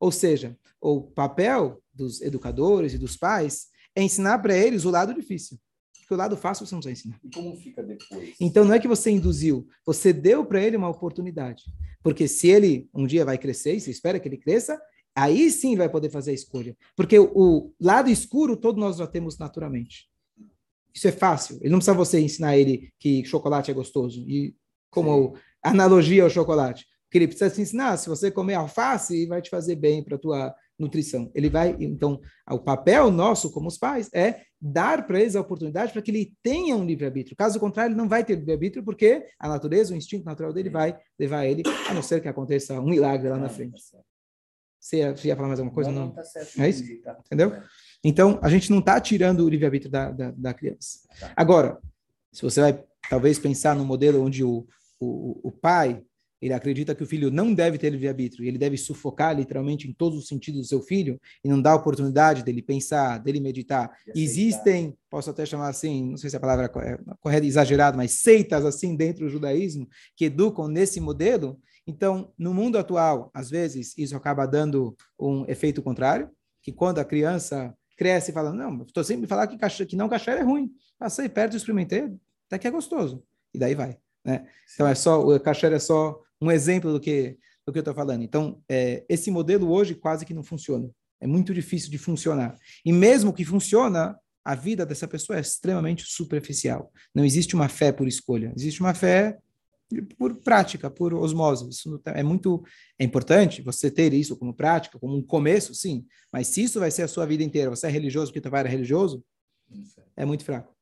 Ou 0.00 0.10
seja, 0.10 0.56
o 0.80 1.02
papel 1.02 1.80
dos 1.92 2.20
educadores 2.20 2.92
e 2.92 2.98
dos 2.98 3.16
pais 3.16 3.68
é 3.94 4.02
ensinar 4.02 4.38
para 4.40 4.56
eles 4.56 4.84
o 4.84 4.90
lado 4.90 5.14
difícil. 5.14 5.58
Porque 6.00 6.12
o 6.12 6.16
lado 6.16 6.36
fácil 6.36 6.66
você 6.66 6.74
não 6.74 6.82
vai 6.82 6.92
ensinar. 6.92 7.18
E 7.22 7.30
como 7.30 7.56
fica 7.56 7.82
depois? 7.82 8.34
Então 8.38 8.64
não 8.64 8.74
é 8.74 8.80
que 8.80 8.88
você 8.88 9.10
induziu, 9.10 9.66
você 9.86 10.12
deu 10.12 10.44
para 10.44 10.60
ele 10.60 10.76
uma 10.76 10.88
oportunidade. 10.88 11.64
Porque 12.02 12.28
se 12.28 12.48
ele 12.48 12.88
um 12.92 13.06
dia 13.06 13.24
vai 13.24 13.38
crescer, 13.38 13.76
e 13.76 13.80
você 13.80 13.90
espera 13.90 14.20
que 14.20 14.28
ele 14.28 14.36
cresça, 14.36 14.78
aí 15.14 15.50
sim 15.50 15.76
vai 15.76 15.88
poder 15.88 16.10
fazer 16.10 16.32
a 16.32 16.34
escolha. 16.34 16.76
Porque 16.96 17.18
o, 17.18 17.30
o 17.34 17.74
lado 17.80 18.10
escuro 18.10 18.56
todos 18.56 18.80
nós 18.80 18.96
já 18.96 19.06
temos 19.06 19.38
naturalmente. 19.38 20.08
Isso 20.92 21.08
é 21.08 21.12
fácil. 21.12 21.58
Ele 21.60 21.70
não 21.70 21.78
precisa 21.78 21.96
você 21.96 22.20
ensinar 22.20 22.56
ele 22.56 22.92
que 22.98 23.24
chocolate 23.24 23.70
é 23.70 23.74
gostoso. 23.74 24.20
E 24.28 24.54
como 24.90 25.34
sim. 25.34 25.42
analogia 25.62 26.22
ao 26.22 26.30
chocolate 26.30 26.86
que 27.14 27.18
ele 27.18 27.28
precisa 27.28 27.48
te 27.48 27.60
ensinar. 27.60 27.96
Se 27.96 28.08
você 28.08 28.28
comer 28.28 28.54
alface, 28.54 29.26
vai 29.26 29.40
te 29.40 29.48
fazer 29.48 29.76
bem 29.76 30.02
para 30.02 30.16
a 30.16 30.18
tua 30.18 30.54
nutrição. 30.76 31.30
Ele 31.32 31.48
vai, 31.48 31.76
então, 31.78 32.20
o 32.50 32.58
papel 32.58 33.08
nosso 33.08 33.52
como 33.52 33.68
os 33.68 33.78
pais 33.78 34.10
é 34.12 34.40
dar 34.60 35.06
para 35.06 35.20
eles 35.20 35.36
a 35.36 35.40
oportunidade 35.40 35.92
para 35.92 36.02
que 36.02 36.10
ele 36.10 36.32
tenha 36.42 36.74
um 36.74 36.84
livre-arbítrio. 36.84 37.36
Caso 37.36 37.60
contrário, 37.60 37.92
ele 37.92 38.00
não 38.00 38.08
vai 38.08 38.24
ter 38.24 38.34
livre-arbítrio 38.34 38.84
porque 38.84 39.24
a 39.38 39.48
natureza, 39.48 39.94
o 39.94 39.96
instinto 39.96 40.24
natural 40.24 40.52
dele 40.52 40.70
vai 40.70 40.98
levar 41.16 41.46
ele, 41.46 41.62
a 41.88 41.94
não 41.94 42.02
ser 42.02 42.20
que 42.20 42.26
aconteça 42.26 42.80
um 42.80 42.88
milagre 42.90 43.28
lá 43.28 43.38
na 43.38 43.48
frente. 43.48 43.80
Você 44.84 44.98
ia, 44.98 45.16
você 45.16 45.28
ia 45.28 45.34
falar 45.34 45.48
mais 45.48 45.58
alguma 45.58 45.74
coisa? 45.74 45.90
Não, 45.90 46.08
não? 46.08 46.10
Tá 46.10 46.22
certo, 46.22 46.60
é 46.60 46.68
isso? 46.68 46.84
Tá. 47.00 47.18
Entendeu? 47.24 47.54
Então, 48.04 48.38
a 48.42 48.50
gente 48.50 48.70
não 48.70 48.80
está 48.80 49.00
tirando 49.00 49.40
o 49.40 49.48
livre-arbítrio 49.48 49.90
da, 49.90 50.10
da, 50.10 50.30
da, 50.30 50.52
criança. 50.52 50.98
Tá. 51.18 51.32
Agora, 51.34 51.78
se 52.30 52.42
você 52.42 52.60
vai 52.60 52.84
talvez 53.08 53.38
pensar 53.38 53.74
no 53.74 53.82
modelo 53.82 54.22
onde 54.22 54.44
o, 54.44 54.66
o, 55.00 55.48
o 55.48 55.50
pai 55.50 56.04
ele 56.42 56.52
acredita 56.52 56.94
que 56.94 57.02
o 57.02 57.06
filho 57.06 57.30
não 57.30 57.54
deve 57.54 57.78
ter 57.78 57.88
livre-arbítrio, 57.88 58.44
ele 58.46 58.58
deve 58.58 58.76
sufocar 58.76 59.34
literalmente 59.34 59.88
em 59.88 59.94
todos 59.94 60.18
os 60.18 60.28
sentidos 60.28 60.60
do 60.60 60.66
seu 60.66 60.82
filho 60.82 61.18
e 61.42 61.48
não 61.48 61.62
dar 61.62 61.74
oportunidade 61.74 62.44
dele 62.44 62.60
pensar, 62.60 63.16
dele 63.16 63.40
meditar. 63.40 63.90
Existem, 64.14 64.94
posso 65.08 65.30
até 65.30 65.46
chamar 65.46 65.68
assim, 65.68 66.10
não 66.10 66.18
sei 66.18 66.28
se 66.28 66.36
a 66.36 66.40
palavra 66.40 66.66
é 66.66 66.98
correta, 67.18 67.46
exagerado, 67.46 67.96
mas 67.96 68.20
seitas 68.20 68.66
assim 68.66 68.94
dentro 68.94 69.24
do 69.24 69.30
judaísmo 69.30 69.88
que 70.14 70.26
educam 70.26 70.68
nesse 70.68 71.00
modelo. 71.00 71.58
Então, 71.86 72.32
no 72.38 72.54
mundo 72.54 72.78
atual, 72.78 73.30
às 73.34 73.50
vezes 73.50 73.96
isso 73.98 74.16
acaba 74.16 74.46
dando 74.46 74.96
um 75.18 75.44
efeito 75.46 75.82
contrário, 75.82 76.30
que 76.62 76.72
quando 76.72 76.98
a 76.98 77.04
criança 77.04 77.74
cresce 77.96 78.30
e 78.30 78.34
fala, 78.34 78.52
não, 78.52 78.82
estou 78.82 79.04
sempre 79.04 79.26
falando 79.26 79.50
que, 79.50 79.86
que 79.86 79.96
não 79.96 80.08
cachê 80.08 80.30
é 80.30 80.42
ruim. 80.42 80.70
Passei 80.98 81.28
perto, 81.28 81.56
experimentei, 81.56 82.12
até 82.46 82.58
que 82.58 82.66
é 82.66 82.70
gostoso. 82.70 83.22
E 83.52 83.58
daí 83.58 83.74
vai. 83.74 83.98
Né? 84.24 84.46
Então 84.72 84.86
é 84.86 84.94
só 84.94 85.20
o 85.20 85.38
kasher 85.38 85.72
é 85.72 85.78
só 85.78 86.18
um 86.40 86.50
exemplo 86.50 86.92
do 86.92 86.98
que 86.98 87.36
do 87.66 87.72
que 87.72 87.78
eu 87.78 87.82
estou 87.82 87.94
falando. 87.94 88.22
Então 88.22 88.62
é, 88.68 89.04
esse 89.08 89.30
modelo 89.30 89.70
hoje 89.70 89.94
quase 89.94 90.24
que 90.24 90.34
não 90.34 90.42
funciona. 90.42 90.90
É 91.20 91.26
muito 91.26 91.54
difícil 91.54 91.90
de 91.90 91.98
funcionar. 91.98 92.56
E 92.84 92.92
mesmo 92.92 93.32
que 93.32 93.44
funciona, 93.44 94.18
a 94.44 94.54
vida 94.54 94.84
dessa 94.84 95.08
pessoa 95.08 95.38
é 95.38 95.40
extremamente 95.40 96.04
superficial. 96.04 96.92
Não 97.14 97.24
existe 97.24 97.54
uma 97.54 97.68
fé 97.68 97.90
por 97.92 98.06
escolha. 98.06 98.52
Existe 98.56 98.80
uma 98.80 98.92
fé 98.92 99.38
por 100.02 100.34
prática, 100.36 100.90
por 100.90 101.14
osmose. 101.14 101.68
Isso 101.68 102.00
é 102.06 102.22
muito 102.22 102.64
é 102.98 103.04
importante 103.04 103.62
você 103.62 103.90
ter 103.90 104.12
isso 104.12 104.36
como 104.36 104.54
prática, 104.54 104.98
como 104.98 105.16
um 105.16 105.22
começo, 105.22 105.74
sim. 105.74 106.06
Mas 106.32 106.48
se 106.48 106.62
isso 106.62 106.80
vai 106.80 106.90
ser 106.90 107.02
a 107.02 107.08
sua 107.08 107.26
vida 107.26 107.42
inteira, 107.42 107.70
você 107.70 107.86
é 107.86 107.90
religioso 107.90 108.30
porque 108.30 108.40
teu 108.40 108.50
pai 108.50 108.60
era 108.60 108.68
religioso, 108.68 109.24
é 110.16 110.24
muito 110.24 110.44
fraco 110.44 110.74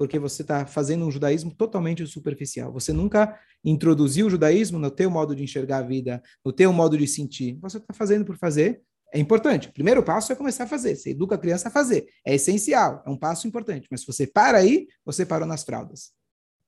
porque 0.00 0.18
você 0.18 0.40
está 0.40 0.64
fazendo 0.64 1.04
um 1.04 1.10
judaísmo 1.10 1.54
totalmente 1.54 2.06
superficial. 2.06 2.72
Você 2.72 2.90
nunca 2.90 3.38
introduziu 3.62 4.28
o 4.28 4.30
judaísmo 4.30 4.78
no 4.78 4.90
teu 4.90 5.10
modo 5.10 5.36
de 5.36 5.42
enxergar 5.42 5.76
a 5.76 5.82
vida, 5.82 6.22
no 6.42 6.54
teu 6.54 6.72
modo 6.72 6.96
de 6.96 7.06
sentir. 7.06 7.58
Você 7.60 7.76
está 7.76 7.92
fazendo 7.92 8.24
por 8.24 8.38
fazer. 8.38 8.80
É 9.12 9.18
importante. 9.18 9.68
O 9.68 9.72
primeiro 9.74 10.02
passo 10.02 10.32
é 10.32 10.34
começar 10.34 10.64
a 10.64 10.66
fazer. 10.66 10.96
Você 10.96 11.10
educa 11.10 11.34
a 11.34 11.38
criança 11.38 11.68
a 11.68 11.70
fazer. 11.70 12.06
É 12.24 12.34
essencial. 12.34 13.02
É 13.06 13.10
um 13.10 13.16
passo 13.16 13.46
importante. 13.46 13.88
Mas 13.90 14.00
se 14.00 14.06
você 14.06 14.26
para 14.26 14.56
aí, 14.56 14.88
você 15.04 15.26
parou 15.26 15.46
nas 15.46 15.64
fraldas. 15.64 16.12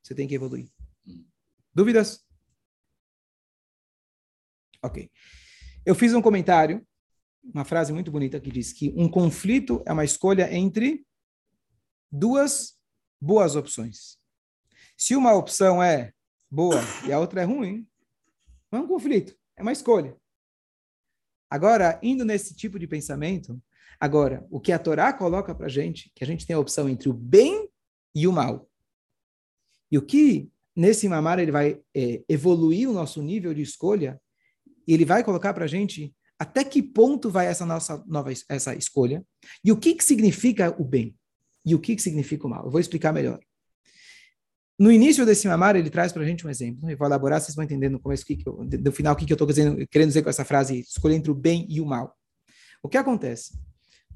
Você 0.03 0.15
tem 0.15 0.29
que 0.29 0.35
evoluir. 0.35 0.69
Dúvidas? 1.75 2.25
Ok. 4.83 5.11
Eu 5.87 5.95
fiz 5.95 6.13
um 6.13 6.21
comentário, 6.21 6.87
uma 7.43 7.65
frase 7.65 7.93
muito 7.93 8.11
bonita 8.11 8.41
que 8.41 8.51
diz 8.51 8.73
que 8.73 8.93
um 8.97 9.09
conflito 9.09 9.83
é 9.87 9.93
uma 9.93 10.05
escolha 10.05 10.53
entre 10.53 11.07
duas 12.11 12.79
boas 13.21 13.57
opções. 13.57 14.19
Se 14.97 15.17
uma 15.17 15.35
opção 15.35 15.83
é 15.83 16.13
boa 16.51 16.81
e 17.07 17.13
a 17.13 17.19
outra 17.19 17.41
é 17.41 17.45
ruim, 17.45 17.89
não 18.71 18.81
é 18.81 18.83
um 18.83 18.89
conflito, 18.89 19.37
é 19.57 19.63
uma 19.63 19.73
escolha. 19.73 20.17
Agora, 21.49 21.99
indo 22.03 22.25
nesse 22.25 22.55
tipo 22.55 22.79
de 22.79 22.87
pensamento, 22.87 23.63
agora, 23.99 24.47
o 24.51 24.61
que 24.61 24.73
a 24.73 24.79
Torá 24.79 25.13
coloca 25.13 25.55
para 25.55 25.69
gente, 25.69 26.13
que 26.15 26.23
a 26.23 26.27
gente 26.27 26.47
tem 26.47 26.55
a 26.55 26.59
opção 26.59 26.89
entre 26.89 27.09
o 27.09 27.15
bem 27.15 27.71
e 28.15 28.29
o 28.29 28.33
mal. 28.33 28.69
E 29.91 29.97
o 29.97 30.03
que 30.03 30.52
nesse 30.75 31.09
mamar 31.09 31.39
ele 31.39 31.53
vai 31.53 31.81
é, 31.95 32.23
evoluir 32.29 32.89
o 32.89 32.93
nosso 32.93 33.23
nível 33.23 33.53
de 33.55 33.63
escolha, 33.63 34.21
e 34.87 34.93
ele 34.95 35.05
vai 35.05 35.23
colocar 35.23 35.53
para 35.55 35.65
a 35.65 35.69
gente 35.69 36.15
até 36.39 36.65
que 36.65 36.83
ponto 36.83 37.31
vai 37.31 37.47
essa 37.47 37.65
nossa 37.65 38.03
nova 38.07 38.33
essa 38.49 38.75
escolha 38.75 39.25
e 39.65 39.71
o 39.71 39.77
que, 39.77 39.95
que 39.95 40.05
significa 40.05 40.75
o 40.77 40.85
bem 40.85 41.15
e 41.65 41.75
o 41.75 41.79
que, 41.79 41.95
que 41.95 42.03
significa 42.03 42.47
o 42.47 42.51
mal. 42.51 42.65
Eu 42.65 42.71
vou 42.71 42.81
explicar 42.81 43.13
melhor. 43.13 43.39
No 44.77 44.91
início 44.91 45.25
desse 45.25 45.47
mamar, 45.47 45.77
ele 45.77 45.91
traz 45.91 46.13
para 46.13 46.23
a 46.23 46.27
gente 46.27 46.45
um 46.45 46.51
exemplo. 46.51 46.91
Eu 46.91 46.97
vou 46.97 47.07
elaborar, 47.07 47.41
vocês 47.41 47.55
vão 47.55 47.65
entender 47.65 47.89
no 47.89 48.01
começo, 48.01 48.27
que 48.27 48.37
que 48.37 48.49
eu, 48.49 48.65
no 48.65 48.91
final, 48.91 49.15
o 49.15 49.17
que, 49.17 49.25
que 49.25 49.33
eu 49.33 49.37
estou 49.37 49.47
querendo 49.47 50.09
dizer 50.09 50.23
com 50.23 50.31
essa 50.31 50.45
frase, 50.45 50.81
escolher 50.81 51.15
entre 51.15 51.31
o 51.31 51.35
bem 51.35 51.65
e 51.69 51.81
o 51.81 51.87
mal. 51.87 52.17
O 52.83 52.89
que 52.89 52.97
acontece? 52.97 53.57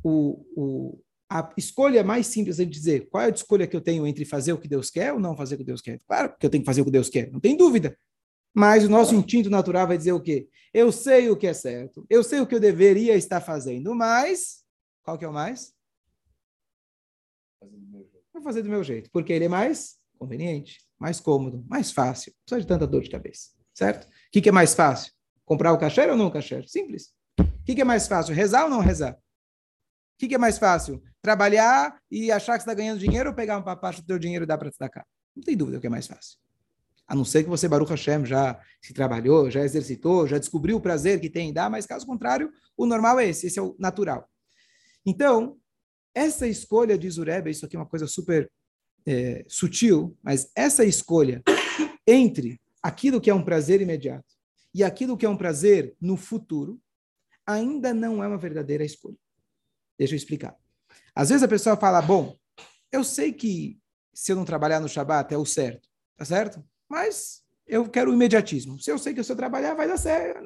O, 0.02 0.44
o, 0.56 1.00
a 1.28 1.52
escolha 1.56 2.04
mais 2.04 2.26
simples 2.26 2.60
é 2.60 2.64
dizer 2.64 3.08
qual 3.08 3.24
é 3.24 3.26
a 3.26 3.30
escolha 3.30 3.66
que 3.66 3.76
eu 3.76 3.80
tenho 3.80 4.06
entre 4.06 4.24
fazer 4.24 4.52
o 4.52 4.58
que 4.58 4.68
Deus 4.68 4.90
quer 4.90 5.12
ou 5.12 5.18
não 5.18 5.36
fazer 5.36 5.56
o 5.56 5.58
que 5.58 5.64
Deus 5.64 5.80
quer. 5.80 6.00
Claro 6.06 6.34
que 6.38 6.46
eu 6.46 6.50
tenho 6.50 6.62
que 6.62 6.66
fazer 6.66 6.82
o 6.82 6.84
que 6.84 6.90
Deus 6.90 7.08
quer, 7.08 7.30
não 7.30 7.40
tem 7.40 7.56
dúvida. 7.56 7.98
Mas 8.54 8.84
o 8.84 8.88
nosso 8.88 9.14
instinto 9.14 9.50
natural 9.50 9.86
vai 9.86 9.98
dizer 9.98 10.12
o 10.12 10.20
quê? 10.20 10.48
Eu 10.72 10.90
sei 10.90 11.28
o 11.28 11.36
que 11.36 11.46
é 11.46 11.52
certo, 11.52 12.06
eu 12.08 12.22
sei 12.22 12.40
o 12.40 12.46
que 12.46 12.54
eu 12.54 12.60
deveria 12.60 13.16
estar 13.16 13.40
fazendo, 13.40 13.94
mas 13.94 14.64
qual 15.02 15.18
que 15.18 15.24
é 15.24 15.28
o 15.28 15.32
mais? 15.32 15.74
Vou 18.32 18.42
fazer 18.42 18.62
do 18.62 18.68
meu 18.68 18.82
jeito, 18.84 19.10
porque 19.10 19.32
ele 19.32 19.46
é 19.46 19.48
mais 19.48 19.96
conveniente, 20.18 20.80
mais 20.98 21.20
cômodo, 21.20 21.64
mais 21.68 21.90
fácil, 21.90 22.32
não 22.32 22.44
precisa 22.44 22.60
de 22.60 22.66
tanta 22.66 22.86
dor 22.86 23.02
de 23.02 23.10
cabeça, 23.10 23.50
certo? 23.74 24.04
O 24.04 24.10
que, 24.30 24.40
que 24.40 24.48
é 24.48 24.52
mais 24.52 24.74
fácil? 24.74 25.12
Comprar 25.44 25.72
o 25.72 25.78
cachê 25.78 26.08
ou 26.08 26.16
não 26.16 26.26
o 26.26 26.32
cachê? 26.32 26.62
Simples. 26.66 27.12
O 27.38 27.64
que, 27.64 27.74
que 27.74 27.80
é 27.80 27.84
mais 27.84 28.06
fácil? 28.08 28.34
Rezar 28.34 28.64
ou 28.64 28.70
não 28.70 28.80
rezar? 28.80 29.18
O 30.16 30.18
que, 30.18 30.28
que 30.28 30.34
é 30.34 30.38
mais 30.38 30.56
fácil? 30.56 31.02
Trabalhar 31.20 32.00
e 32.10 32.32
achar 32.32 32.54
que 32.54 32.60
está 32.60 32.72
ganhando 32.72 32.98
dinheiro 32.98 33.28
ou 33.28 33.34
pegar 33.34 33.58
uma 33.58 33.76
parte 33.76 34.00
do 34.00 34.06
teu 34.06 34.18
dinheiro 34.18 34.44
e 34.44 34.46
dar 34.46 34.56
para 34.56 34.70
cá? 34.88 35.04
Não 35.36 35.42
tem 35.42 35.54
dúvida 35.54 35.76
o 35.76 35.80
que 35.80 35.86
é 35.86 35.90
mais 35.90 36.06
fácil. 36.06 36.38
A 37.06 37.14
não 37.14 37.22
ser 37.22 37.44
que 37.44 37.50
você, 37.50 37.68
Baruch 37.68 37.90
Hashem, 37.90 38.24
já 38.24 38.58
se 38.80 38.94
trabalhou, 38.94 39.50
já 39.50 39.62
exercitou, 39.62 40.26
já 40.26 40.38
descobriu 40.38 40.78
o 40.78 40.80
prazer 40.80 41.20
que 41.20 41.28
tem 41.28 41.50
em 41.50 41.52
dar, 41.52 41.70
mas 41.70 41.86
caso 41.86 42.06
contrário, 42.06 42.50
o 42.74 42.86
normal 42.86 43.20
é 43.20 43.28
esse, 43.28 43.46
esse 43.46 43.58
é 43.58 43.62
o 43.62 43.76
natural. 43.78 44.26
Então, 45.04 45.58
essa 46.14 46.48
escolha 46.48 46.96
de 46.96 47.10
Zureba, 47.10 47.50
isso 47.50 47.66
aqui 47.66 47.76
é 47.76 47.78
uma 47.78 47.86
coisa 47.86 48.06
super 48.06 48.50
é, 49.06 49.44
sutil, 49.46 50.16
mas 50.22 50.50
essa 50.56 50.82
escolha 50.82 51.42
entre 52.08 52.58
aquilo 52.82 53.20
que 53.20 53.28
é 53.28 53.34
um 53.34 53.44
prazer 53.44 53.82
imediato 53.82 54.34
e 54.74 54.82
aquilo 54.82 55.16
que 55.16 55.26
é 55.26 55.28
um 55.28 55.36
prazer 55.36 55.94
no 56.00 56.16
futuro, 56.16 56.80
ainda 57.46 57.92
não 57.92 58.24
é 58.24 58.26
uma 58.26 58.38
verdadeira 58.38 58.82
escolha. 58.84 59.16
Deixa 59.98 60.14
eu 60.14 60.16
explicar. 60.16 60.56
Às 61.14 61.30
vezes 61.30 61.42
a 61.42 61.48
pessoa 61.48 61.76
fala, 61.76 62.02
bom, 62.02 62.36
eu 62.92 63.02
sei 63.02 63.32
que 63.32 63.78
se 64.14 64.32
eu 64.32 64.36
não 64.36 64.44
trabalhar 64.44 64.80
no 64.80 64.88
Shabat 64.88 65.32
é 65.32 65.38
o 65.38 65.44
certo, 65.44 65.88
tá 66.16 66.24
certo? 66.24 66.62
Mas 66.88 67.42
eu 67.66 67.88
quero 67.88 68.10
o 68.10 68.14
imediatismo. 68.14 68.78
Se 68.78 68.90
eu 68.90 68.98
sei 68.98 69.12
que 69.12 69.22
se 69.22 69.32
eu 69.32 69.36
trabalhar 69.36 69.74
vai 69.74 69.88
dar 69.88 69.96
certo, 69.96 70.44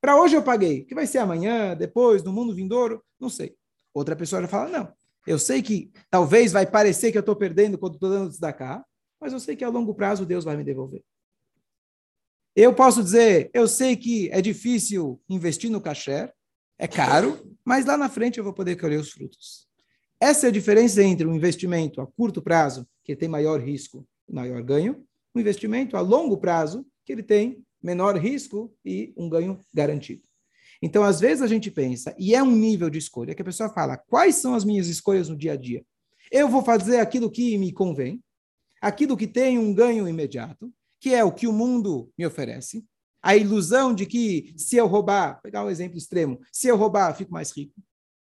para 0.00 0.20
hoje 0.20 0.36
eu 0.36 0.42
paguei. 0.42 0.84
que 0.84 0.94
vai 0.94 1.06
ser 1.06 1.18
amanhã, 1.18 1.74
depois, 1.74 2.22
no 2.22 2.32
mundo 2.32 2.54
vindouro? 2.54 3.02
Não 3.18 3.28
sei. 3.28 3.56
Outra 3.94 4.14
pessoa 4.14 4.42
já 4.42 4.48
fala, 4.48 4.68
não. 4.68 4.92
Eu 5.26 5.38
sei 5.38 5.62
que 5.62 5.90
talvez 6.10 6.52
vai 6.52 6.66
parecer 6.66 7.10
que 7.10 7.16
eu 7.16 7.20
estou 7.20 7.34
perdendo 7.34 7.78
quando 7.78 7.94
estou 7.94 8.10
dando 8.10 8.38
cá, 8.54 8.84
mas 9.20 9.32
eu 9.32 9.40
sei 9.40 9.56
que 9.56 9.64
a 9.64 9.68
longo 9.70 9.94
prazo 9.94 10.26
Deus 10.26 10.44
vai 10.44 10.56
me 10.56 10.64
devolver. 10.64 11.02
Eu 12.54 12.74
posso 12.74 13.02
dizer, 13.02 13.50
eu 13.52 13.66
sei 13.66 13.96
que 13.96 14.30
é 14.30 14.40
difícil 14.40 15.20
investir 15.28 15.70
no 15.70 15.80
cachê, 15.80 16.30
é 16.78 16.88
caro, 16.88 17.38
mas 17.64 17.86
lá 17.86 17.96
na 17.96 18.08
frente 18.08 18.38
eu 18.38 18.44
vou 18.44 18.52
poder 18.52 18.76
colher 18.76 19.00
os 19.00 19.10
frutos. 19.10 19.66
Essa 20.20 20.46
é 20.46 20.48
a 20.48 20.52
diferença 20.52 21.02
entre 21.02 21.26
um 21.26 21.34
investimento 21.34 22.00
a 22.00 22.06
curto 22.06 22.40
prazo, 22.40 22.86
que 23.04 23.14
tem 23.14 23.28
maior 23.28 23.60
risco 23.60 24.06
e 24.28 24.32
maior 24.32 24.62
ganho, 24.62 25.04
um 25.34 25.40
investimento 25.40 25.96
a 25.96 26.00
longo 26.00 26.38
prazo, 26.38 26.86
que 27.04 27.12
ele 27.12 27.22
tem 27.22 27.64
menor 27.82 28.16
risco 28.16 28.74
e 28.84 29.12
um 29.16 29.28
ganho 29.28 29.60
garantido. 29.72 30.22
Então, 30.80 31.02
às 31.02 31.20
vezes 31.20 31.42
a 31.42 31.46
gente 31.46 31.70
pensa, 31.70 32.14
e 32.18 32.34
é 32.34 32.42
um 32.42 32.50
nível 32.50 32.90
de 32.90 32.98
escolha, 32.98 33.34
que 33.34 33.42
a 33.42 33.44
pessoa 33.44 33.68
fala: 33.68 33.96
quais 33.96 34.36
são 34.36 34.54
as 34.54 34.64
minhas 34.64 34.86
escolhas 34.86 35.28
no 35.28 35.36
dia 35.36 35.52
a 35.52 35.56
dia? 35.56 35.84
Eu 36.30 36.48
vou 36.48 36.62
fazer 36.62 36.98
aquilo 36.98 37.30
que 37.30 37.56
me 37.58 37.72
convém, 37.72 38.22
aquilo 38.80 39.16
que 39.16 39.26
tem 39.26 39.58
um 39.58 39.74
ganho 39.74 40.08
imediato, 40.08 40.72
que 41.00 41.14
é 41.14 41.22
o 41.22 41.32
que 41.32 41.46
o 41.46 41.52
mundo 41.52 42.10
me 42.16 42.26
oferece. 42.26 42.84
A 43.24 43.34
ilusão 43.34 43.94
de 43.94 44.04
que 44.04 44.52
se 44.54 44.76
eu 44.76 44.86
roubar, 44.86 45.40
pegar 45.40 45.64
um 45.64 45.70
exemplo 45.70 45.96
extremo, 45.96 46.38
se 46.52 46.68
eu 46.68 46.76
roubar, 46.76 47.16
fico 47.16 47.32
mais 47.32 47.50
rico. 47.50 47.72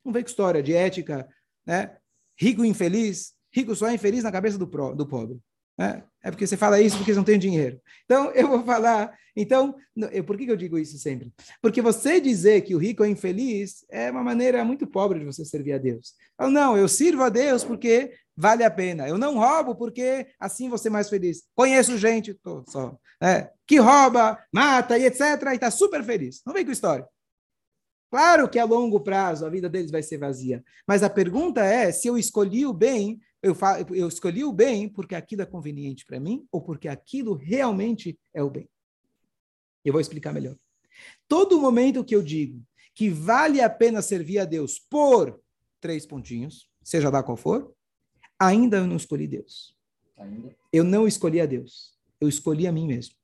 Não 0.04 0.12
vem 0.12 0.24
com 0.24 0.28
história 0.28 0.60
de 0.60 0.72
ética, 0.74 1.28
né? 1.64 1.96
Rico 2.36 2.64
infeliz, 2.64 3.32
rico 3.54 3.72
só 3.76 3.86
é 3.86 3.94
infeliz 3.94 4.24
na 4.24 4.32
cabeça 4.32 4.58
do, 4.58 4.66
pro, 4.66 4.92
do 4.92 5.06
pobre. 5.06 5.38
Né? 5.80 6.02
É 6.22 6.30
porque 6.30 6.46
você 6.46 6.58
fala 6.58 6.78
isso 6.78 6.98
porque 6.98 7.10
você 7.10 7.16
não 7.16 7.24
tem 7.24 7.38
dinheiro. 7.38 7.80
Então, 8.04 8.30
eu 8.32 8.46
vou 8.46 8.62
falar. 8.62 9.16
Então, 9.34 9.74
eu, 10.12 10.22
por 10.22 10.36
que, 10.36 10.44
eu 10.44 10.56
digo 10.56 10.78
isso 10.78 10.98
sempre? 10.98 11.32
Porque 11.62 11.80
você 11.80 12.20
dizer 12.20 12.60
que 12.60 12.74
o 12.74 12.78
rico 12.78 13.02
é 13.02 13.08
infeliz 13.08 13.86
é 13.90 14.10
uma 14.10 14.22
maneira 14.22 14.62
muito 14.62 14.86
pobre 14.86 15.20
de 15.20 15.24
você 15.24 15.42
servir 15.42 15.72
a 15.72 15.78
Deus. 15.78 16.12
Não, 16.38 16.76
eu 16.76 16.86
sirvo 16.86 17.22
a 17.22 17.30
Deus 17.30 17.64
porque 17.64 18.12
vale 18.36 18.62
a 18.62 18.70
pena. 18.70 19.08
Eu 19.08 19.16
não 19.16 19.38
roubo 19.38 19.74
porque 19.74 20.26
assim 20.38 20.68
você 20.68 20.88
é 20.88 20.90
mais 20.90 21.08
feliz. 21.08 21.44
Conheço 21.54 21.96
gente 21.96 22.34
tô, 22.34 22.62
só, 22.68 22.94
né, 23.18 23.48
que 23.66 23.78
rouba, 23.78 24.38
mata 24.52 24.98
e 24.98 25.06
etc. 25.06 25.20
E 25.50 25.54
está 25.54 25.70
super 25.70 26.04
feliz. 26.04 26.42
Não 26.44 26.52
vem 26.52 26.66
com 26.66 26.72
história. 26.72 27.06
Claro 28.10 28.50
que 28.50 28.58
a 28.58 28.64
longo 28.64 29.00
prazo 29.00 29.46
a 29.46 29.48
vida 29.48 29.68
deles 29.70 29.90
vai 29.90 30.02
ser 30.02 30.18
vazia. 30.18 30.62
Mas 30.86 31.02
a 31.02 31.08
pergunta 31.08 31.64
é 31.64 31.90
se 31.90 32.08
eu 32.08 32.18
escolhi 32.18 32.66
o 32.66 32.72
bem 32.74 33.18
eu, 33.42 33.56
eu 33.94 34.08
escolhi 34.08 34.44
o 34.44 34.52
bem 34.52 34.88
porque 34.88 35.14
aquilo 35.14 35.42
é 35.42 35.46
conveniente 35.46 36.04
para 36.04 36.20
mim 36.20 36.46
ou 36.52 36.60
porque 36.60 36.88
aquilo 36.88 37.34
realmente 37.34 38.18
é 38.34 38.42
o 38.42 38.50
bem? 38.50 38.68
Eu 39.84 39.92
vou 39.92 40.00
explicar 40.00 40.32
melhor. 40.32 40.56
Todo 41.26 41.60
momento 41.60 42.04
que 42.04 42.14
eu 42.14 42.22
digo 42.22 42.62
que 42.94 43.08
vale 43.08 43.60
a 43.60 43.70
pena 43.70 44.02
servir 44.02 44.38
a 44.38 44.44
Deus 44.44 44.78
por 44.78 45.40
três 45.80 46.04
pontinhos, 46.04 46.68
seja 46.82 47.08
lá 47.08 47.22
qual 47.22 47.36
for, 47.36 47.74
ainda 48.38 48.78
eu 48.78 48.86
não 48.86 48.96
escolhi 48.96 49.26
Deus. 49.26 49.74
Ainda? 50.18 50.54
Eu 50.70 50.84
não 50.84 51.08
escolhi 51.08 51.40
a 51.40 51.46
Deus. 51.46 51.98
Eu 52.20 52.28
escolhi 52.28 52.66
a 52.66 52.72
mim 52.72 52.86
mesmo. 52.86 53.14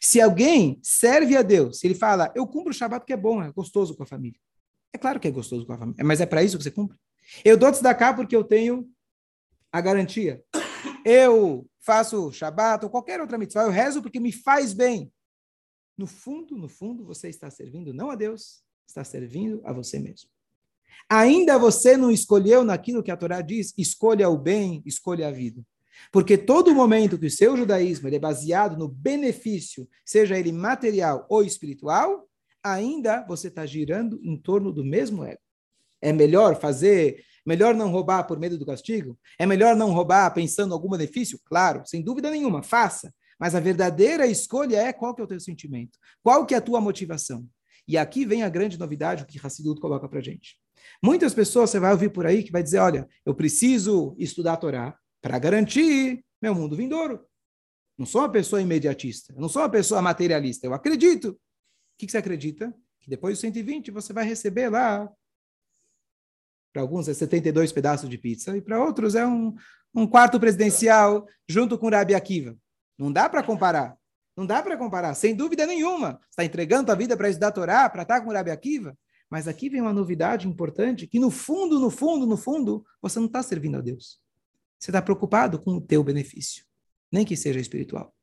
Se 0.00 0.20
alguém 0.20 0.78
serve 0.82 1.36
a 1.36 1.42
Deus, 1.42 1.80
se 1.80 1.86
ele 1.86 1.94
fala, 1.94 2.32
eu 2.36 2.46
cumpro 2.46 2.70
o 2.70 2.74
Shabat 2.74 3.04
que 3.04 3.12
é 3.12 3.16
bom, 3.16 3.42
é 3.42 3.50
gostoso 3.50 3.96
com 3.96 4.02
a 4.02 4.06
família. 4.06 4.38
É 4.92 4.98
claro 4.98 5.18
que 5.18 5.26
é 5.26 5.30
gostoso 5.30 5.66
com 5.66 5.72
a 5.72 5.78
família, 5.78 6.04
mas 6.04 6.20
é 6.20 6.26
para 6.26 6.42
isso 6.42 6.56
que 6.56 6.62
você 6.62 6.70
cumpre. 6.70 6.96
Eu 7.44 7.56
dou 7.56 7.72
cá 7.94 8.12
porque 8.12 8.34
eu 8.34 8.44
tenho 8.44 8.88
a 9.72 9.80
garantia. 9.80 10.42
Eu 11.04 11.66
faço 11.80 12.32
Shabat 12.32 12.84
ou 12.84 12.90
qualquer 12.90 13.20
outra 13.20 13.38
mitzvah, 13.38 13.62
eu 13.62 13.70
rezo 13.70 14.02
porque 14.02 14.20
me 14.20 14.32
faz 14.32 14.72
bem. 14.72 15.12
No 15.96 16.06
fundo, 16.06 16.56
no 16.56 16.68
fundo, 16.68 17.04
você 17.04 17.28
está 17.28 17.50
servindo 17.50 17.92
não 17.92 18.10
a 18.10 18.14
Deus, 18.14 18.62
está 18.86 19.04
servindo 19.04 19.60
a 19.64 19.72
você 19.72 19.98
mesmo. 19.98 20.30
Ainda 21.08 21.58
você 21.58 21.96
não 21.96 22.10
escolheu 22.10 22.64
naquilo 22.64 23.02
que 23.02 23.10
a 23.10 23.16
Torá 23.16 23.40
diz, 23.40 23.74
escolha 23.76 24.28
o 24.28 24.38
bem, 24.38 24.82
escolha 24.86 25.28
a 25.28 25.30
vida. 25.30 25.62
Porque 26.12 26.38
todo 26.38 26.74
momento 26.74 27.18
que 27.18 27.26
o 27.26 27.30
seu 27.30 27.56
judaísmo 27.56 28.08
é 28.08 28.18
baseado 28.18 28.78
no 28.78 28.88
benefício, 28.88 29.88
seja 30.04 30.38
ele 30.38 30.52
material 30.52 31.26
ou 31.28 31.42
espiritual, 31.42 32.28
ainda 32.62 33.24
você 33.26 33.48
está 33.48 33.66
girando 33.66 34.20
em 34.22 34.36
torno 34.36 34.72
do 34.72 34.84
mesmo 34.84 35.24
ego. 35.24 35.40
É 36.00 36.12
melhor 36.12 36.58
fazer 36.58 37.24
Melhor 37.46 37.74
não 37.74 37.90
roubar 37.90 38.24
por 38.24 38.38
medo 38.38 38.58
do 38.58 38.66
castigo? 38.66 39.18
É 39.38 39.46
melhor 39.46 39.74
não 39.76 39.90
roubar 39.90 40.32
pensando 40.32 40.70
em 40.70 40.72
algum 40.72 40.90
benefício? 40.90 41.40
Claro, 41.44 41.82
sem 41.86 42.02
dúvida 42.02 42.30
nenhuma, 42.30 42.62
faça. 42.62 43.12
Mas 43.38 43.54
a 43.54 43.60
verdadeira 43.60 44.26
escolha 44.26 44.76
é 44.76 44.92
qual 44.92 45.14
que 45.14 45.22
é 45.22 45.24
o 45.24 45.28
teu 45.28 45.40
sentimento, 45.40 45.98
qual 46.22 46.44
que 46.44 46.54
é 46.54 46.58
a 46.58 46.60
tua 46.60 46.80
motivação. 46.80 47.46
E 47.88 47.96
aqui 47.96 48.24
vem 48.24 48.42
a 48.42 48.48
grande 48.48 48.78
novidade 48.78 49.24
que 49.24 49.40
Hassidut 49.44 49.80
coloca 49.80 50.08
para 50.08 50.20
gente. 50.20 50.58
Muitas 51.02 51.34
pessoas 51.34 51.70
você 51.70 51.80
vai 51.80 51.92
ouvir 51.92 52.10
por 52.10 52.26
aí 52.26 52.42
que 52.42 52.52
vai 52.52 52.62
dizer, 52.62 52.78
olha, 52.78 53.08
eu 53.24 53.34
preciso 53.34 54.14
estudar 54.18 54.52
a 54.52 54.56
Torá 54.56 54.98
para 55.22 55.38
garantir 55.38 56.24
meu 56.40 56.54
mundo 56.54 56.76
vindouro. 56.76 57.24
Não 57.98 58.06
sou 58.06 58.22
uma 58.22 58.30
pessoa 58.30 58.62
imediatista, 58.62 59.34
não 59.36 59.48
sou 59.48 59.62
uma 59.62 59.68
pessoa 59.68 60.00
materialista, 60.00 60.66
eu 60.66 60.74
acredito. 60.74 61.30
O 61.30 61.38
que, 61.98 62.06
que 62.06 62.12
você 62.12 62.18
acredita? 62.18 62.74
Que 63.00 63.10
depois 63.10 63.34
dos 63.34 63.40
120 63.40 63.90
você 63.90 64.12
vai 64.12 64.24
receber 64.24 64.70
lá 64.70 65.10
para 66.72 66.82
alguns 66.82 67.08
é 67.08 67.14
72 67.14 67.72
pedaços 67.72 68.08
de 68.08 68.18
pizza, 68.18 68.56
e 68.56 68.60
para 68.60 68.82
outros 68.82 69.14
é 69.14 69.26
um, 69.26 69.54
um 69.94 70.06
quarto 70.06 70.38
presidencial 70.38 71.26
junto 71.48 71.78
com 71.78 71.88
Rabi 71.88 72.14
Akiva. 72.14 72.56
Não 72.98 73.12
dá 73.12 73.28
para 73.28 73.42
comparar. 73.42 73.96
Não 74.36 74.46
dá 74.46 74.62
para 74.62 74.76
comparar, 74.76 75.14
sem 75.14 75.34
dúvida 75.34 75.66
nenhuma. 75.66 76.20
Está 76.30 76.44
entregando 76.44 76.90
a 76.90 76.94
vida 76.94 77.16
para 77.16 77.28
estudar 77.28 77.48
a 77.48 77.52
Torá, 77.52 77.90
para 77.90 78.02
estar 78.02 78.20
com 78.20 78.32
Rabi 78.32 78.50
Akiva. 78.50 78.96
Mas 79.28 79.46
aqui 79.46 79.68
vem 79.68 79.80
uma 79.80 79.92
novidade 79.92 80.48
importante, 80.48 81.06
que 81.06 81.18
no 81.18 81.30
fundo, 81.30 81.78
no 81.78 81.90
fundo, 81.90 82.26
no 82.26 82.36
fundo, 82.36 82.84
você 83.00 83.18
não 83.18 83.26
está 83.26 83.42
servindo 83.42 83.76
a 83.76 83.80
Deus. 83.80 84.20
Você 84.78 84.90
está 84.90 85.00
preocupado 85.00 85.60
com 85.60 85.76
o 85.76 85.80
teu 85.80 86.02
benefício, 86.02 86.64
nem 87.12 87.24
que 87.24 87.36
seja 87.36 87.60
espiritual. 87.60 88.14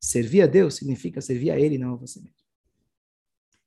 Servir 0.00 0.42
a 0.42 0.46
Deus 0.46 0.76
significa 0.76 1.20
servir 1.20 1.50
a 1.50 1.60
Ele, 1.60 1.78
não 1.78 1.94
a 1.94 1.96
você 1.96 2.18
mesmo. 2.18 2.36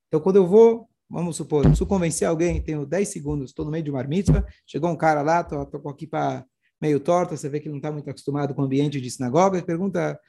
Então, 0.07 0.19
quando 0.19 0.37
eu 0.37 0.47
vou, 0.47 0.89
vamos 1.11 1.35
supor, 1.35 1.63
preciso 1.63 1.85
convencer 1.85 2.27
alguém, 2.27 2.61
tenho 2.61 2.85
10 2.85 3.07
segundos, 3.07 3.49
estou 3.51 3.65
no 3.65 3.71
meio 3.71 3.83
de 3.83 3.91
uma 3.91 4.03
mitzvah, 4.03 4.45
chegou 4.65 4.89
um 4.89 4.95
cara 4.95 5.21
lá, 5.21 5.41
estou 5.41 5.65
com 5.81 5.89
aqui 5.89 6.07
para 6.07 6.45
meio 6.81 6.99
torta, 6.99 7.35
você 7.35 7.49
vê 7.49 7.59
que 7.59 7.69
não 7.69 7.77
está 7.77 7.91
muito 7.91 8.09
acostumado 8.09 8.55
com 8.55 8.61
o 8.61 8.65
ambiente 8.65 8.99
de 8.99 9.11
sinagoga, 9.11 9.61
pergunta, 9.61 10.19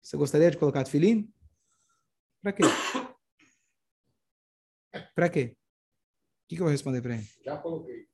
você 0.00 0.16
gostaria 0.16 0.50
de 0.50 0.56
colocar 0.56 0.84
tefilim? 0.84 1.28
Para 2.40 2.52
quê? 2.52 2.62
Para 5.14 5.28
quê? 5.28 5.44
O 5.44 6.48
que, 6.48 6.56
que 6.56 6.62
eu 6.62 6.64
vou 6.64 6.72
responder 6.72 7.02
para 7.02 7.14
ele? 7.14 7.28
Já 7.44 7.56
coloquei. 7.56 8.06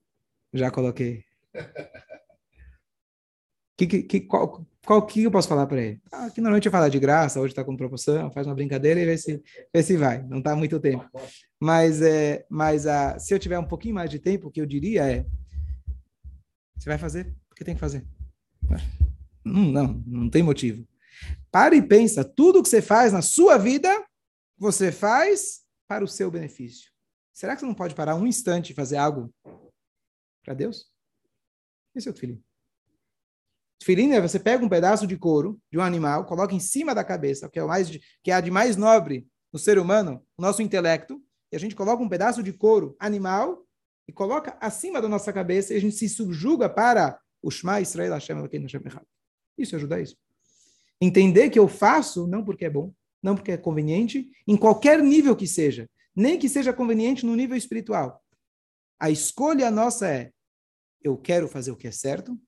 Já 0.52 0.70
coloquei. 0.70 1.24
que, 3.86 4.02
que, 4.02 4.20
qual, 4.20 4.66
qual 4.84 5.06
que 5.06 5.22
eu 5.22 5.30
posso 5.30 5.48
falar 5.48 5.66
para 5.66 5.80
ele? 5.80 6.00
Ah, 6.10 6.30
que 6.30 6.40
normalmente 6.40 6.66
eu 6.66 6.72
falar 6.72 6.88
de 6.88 6.98
graça, 6.98 7.40
hoje 7.40 7.52
está 7.52 7.62
com 7.62 7.76
proporção, 7.76 8.30
faz 8.32 8.46
uma 8.46 8.54
brincadeira 8.54 9.00
e 9.00 9.04
vê 9.04 9.16
se, 9.16 9.42
vê 9.72 9.82
se 9.82 9.96
vai. 9.96 10.22
Não 10.24 10.38
está 10.38 10.56
muito 10.56 10.80
tempo. 10.80 11.08
Mas, 11.60 12.02
é, 12.02 12.44
mas 12.50 12.86
ah, 12.86 13.18
se 13.18 13.32
eu 13.32 13.38
tiver 13.38 13.58
um 13.58 13.66
pouquinho 13.66 13.94
mais 13.94 14.10
de 14.10 14.18
tempo, 14.18 14.48
o 14.48 14.50
que 14.50 14.60
eu 14.60 14.66
diria 14.66 15.08
é: 15.08 15.26
você 16.76 16.88
vai 16.88 16.98
fazer 16.98 17.34
porque 17.48 17.64
tem 17.64 17.74
que 17.74 17.80
fazer. 17.80 18.04
Hum, 19.44 19.72
não, 19.72 20.02
não 20.06 20.28
tem 20.28 20.42
motivo. 20.42 20.86
Pare 21.50 21.76
e 21.76 21.82
pensa: 21.82 22.24
tudo 22.24 22.62
que 22.62 22.68
você 22.68 22.82
faz 22.82 23.12
na 23.12 23.22
sua 23.22 23.58
vida, 23.58 23.88
você 24.56 24.90
faz 24.90 25.62
para 25.86 26.04
o 26.04 26.08
seu 26.08 26.30
benefício. 26.30 26.90
Será 27.32 27.54
que 27.54 27.60
você 27.60 27.66
não 27.66 27.74
pode 27.74 27.94
parar 27.94 28.16
um 28.16 28.26
instante 28.26 28.70
e 28.70 28.74
fazer 28.74 28.96
algo 28.96 29.32
para 30.44 30.54
Deus? 30.54 30.90
Esse 31.94 32.08
é 32.08 32.10
o 32.10 32.14
tefilim. 32.14 32.42
Tefilim 33.78 34.12
é 34.12 34.20
você 34.20 34.38
pega 34.38 34.64
um 34.64 34.68
pedaço 34.68 35.06
de 35.06 35.16
couro 35.16 35.60
de 35.70 35.78
um 35.78 35.82
animal, 35.82 36.24
coloca 36.24 36.54
em 36.54 36.60
cima 36.60 36.94
da 36.94 37.04
cabeça, 37.04 37.48
que 37.48 37.58
é 37.58 37.64
o 37.64 37.68
mais 37.68 37.88
que 38.22 38.30
é 38.30 38.34
a 38.34 38.40
de 38.40 38.50
mais 38.50 38.76
nobre 38.76 39.26
no 39.52 39.58
ser 39.58 39.78
humano, 39.78 40.22
o 40.36 40.42
nosso 40.42 40.62
intelecto, 40.62 41.22
e 41.52 41.56
a 41.56 41.60
gente 41.60 41.74
coloca 41.74 42.02
um 42.02 42.08
pedaço 42.08 42.42
de 42.42 42.52
couro 42.52 42.96
animal 42.98 43.64
e 44.06 44.12
coloca 44.12 44.56
acima 44.60 45.00
da 45.00 45.08
nossa 45.08 45.32
cabeça 45.32 45.72
e 45.72 45.76
a 45.76 45.80
gente 45.80 45.96
se 45.96 46.08
subjuga 46.08 46.68
para 46.68 47.18
o 47.42 47.50
Shema 47.50 47.80
Israel 47.80 48.14
Hashem 48.14 48.36
Elokeinu 48.36 48.64
Hashem 48.64 48.82
Echad. 48.84 49.04
Isso. 49.56 50.16
Entender 51.00 51.50
que 51.50 51.58
eu 51.58 51.68
faço 51.68 52.26
não 52.26 52.44
porque 52.44 52.64
é 52.64 52.70
bom, 52.70 52.92
não 53.22 53.34
porque 53.34 53.52
é 53.52 53.56
conveniente, 53.56 54.28
em 54.46 54.56
qualquer 54.56 55.02
nível 55.02 55.36
que 55.36 55.46
seja, 55.46 55.88
nem 56.14 56.38
que 56.38 56.48
seja 56.48 56.72
conveniente 56.72 57.24
no 57.24 57.36
nível 57.36 57.56
espiritual. 57.56 58.22
A 58.98 59.10
escolha 59.10 59.70
nossa 59.70 60.08
é: 60.08 60.32
eu 61.02 61.16
quero 61.16 61.48
fazer 61.48 61.70
o 61.70 61.76
que 61.76 61.86
é 61.86 61.92
certo, 61.92 62.38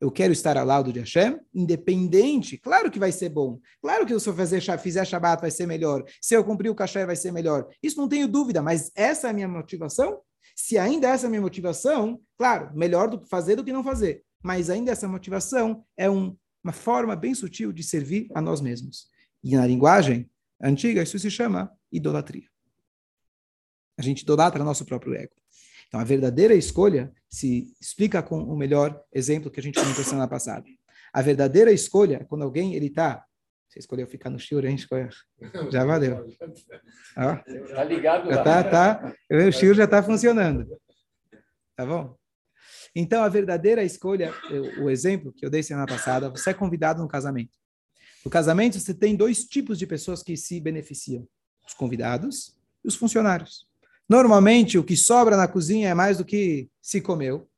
eu 0.00 0.10
quero 0.10 0.32
estar 0.32 0.56
ao 0.56 0.64
lado 0.64 0.92
de 0.92 1.00
Hashem, 1.00 1.38
independente. 1.54 2.56
Claro 2.56 2.90
que 2.90 2.98
vai 2.98 3.12
ser 3.12 3.28
bom. 3.28 3.60
Claro 3.82 4.06
que 4.06 4.18
se 4.18 4.28
eu 4.28 4.34
fazer, 4.34 4.62
fizer 4.78 5.04
Shabbat 5.04 5.42
vai 5.42 5.50
ser 5.50 5.66
melhor. 5.66 6.02
Se 6.20 6.34
eu 6.34 6.42
cumprir 6.42 6.70
o 6.70 6.74
cachê 6.74 7.04
vai 7.04 7.16
ser 7.16 7.30
melhor. 7.30 7.68
Isso 7.82 7.98
não 7.98 8.08
tenho 8.08 8.26
dúvida, 8.26 8.62
mas 8.62 8.90
essa 8.94 9.26
é 9.26 9.30
a 9.30 9.32
minha 9.34 9.46
motivação? 9.46 10.20
Se 10.56 10.78
ainda 10.78 11.08
essa 11.08 11.26
é 11.26 11.28
a 11.28 11.30
minha 11.30 11.42
motivação, 11.42 12.20
claro, 12.38 12.70
melhor 12.74 13.08
do 13.08 13.20
que 13.20 13.28
fazer 13.28 13.56
do 13.56 13.64
que 13.64 13.72
não 13.72 13.84
fazer. 13.84 14.24
Mas 14.42 14.70
ainda 14.70 14.90
essa 14.90 15.06
motivação 15.06 15.84
é 15.96 16.08
um, 16.08 16.34
uma 16.64 16.72
forma 16.72 17.14
bem 17.14 17.34
sutil 17.34 17.70
de 17.70 17.82
servir 17.82 18.28
a 18.34 18.40
nós 18.40 18.62
mesmos. 18.62 19.06
E 19.44 19.54
na 19.54 19.66
linguagem 19.66 20.30
antiga, 20.62 21.02
isso 21.02 21.18
se 21.18 21.30
chama 21.30 21.70
idolatria. 21.92 22.48
A 23.98 24.02
gente 24.02 24.22
idolatra 24.22 24.64
nosso 24.64 24.86
próprio 24.86 25.14
ego. 25.14 25.39
Então, 25.90 25.98
a 25.98 26.04
verdadeira 26.04 26.54
escolha 26.54 27.12
se 27.28 27.74
explica 27.80 28.22
com 28.22 28.40
o 28.40 28.56
melhor 28.56 29.02
exemplo 29.12 29.50
que 29.50 29.58
a 29.58 29.62
gente 29.62 29.80
comentou 29.80 30.04
semana 30.04 30.28
passada. 30.28 30.64
A 31.12 31.20
verdadeira 31.20 31.72
escolha 31.72 32.18
é 32.20 32.24
quando 32.24 32.42
alguém 32.42 32.74
ele 32.76 32.86
está 32.86 33.26
você 33.68 33.78
escolheu 33.78 34.04
ficar 34.04 34.30
no 34.30 34.38
shiur, 34.38 34.64
hein, 34.64 34.76
Já 35.70 35.84
valeu. 35.84 36.26
Ó, 37.16 37.84
ligado 37.84 38.28
já 38.28 38.42
Tá, 38.42 38.64
tá, 38.64 39.14
o 39.30 39.52
shiur 39.52 39.74
já 39.76 39.84
está 39.84 40.02
funcionando. 40.02 40.66
Tá 41.76 41.86
bom? 41.86 42.16
Então, 42.96 43.22
a 43.22 43.28
verdadeira 43.28 43.84
escolha, 43.84 44.34
o 44.82 44.90
exemplo 44.90 45.32
que 45.32 45.46
eu 45.46 45.50
dei 45.50 45.62
semana 45.62 45.86
passada, 45.86 46.28
você 46.28 46.50
é 46.50 46.54
convidado 46.54 47.00
no 47.00 47.06
casamento. 47.06 47.56
No 48.24 48.30
casamento, 48.30 48.80
você 48.80 48.92
tem 48.92 49.14
dois 49.14 49.44
tipos 49.44 49.78
de 49.78 49.86
pessoas 49.86 50.20
que 50.20 50.36
se 50.36 50.60
beneficiam: 50.60 51.26
os 51.64 51.72
convidados 51.72 52.56
e 52.84 52.88
os 52.88 52.96
funcionários. 52.96 53.69
Normalmente, 54.10 54.76
o 54.76 54.82
que 54.82 54.96
sobra 54.96 55.36
na 55.36 55.46
cozinha 55.46 55.88
é 55.88 55.94
mais 55.94 56.18
do 56.18 56.24
que 56.24 56.68
se 56.82 57.00
comeu. 57.00 57.48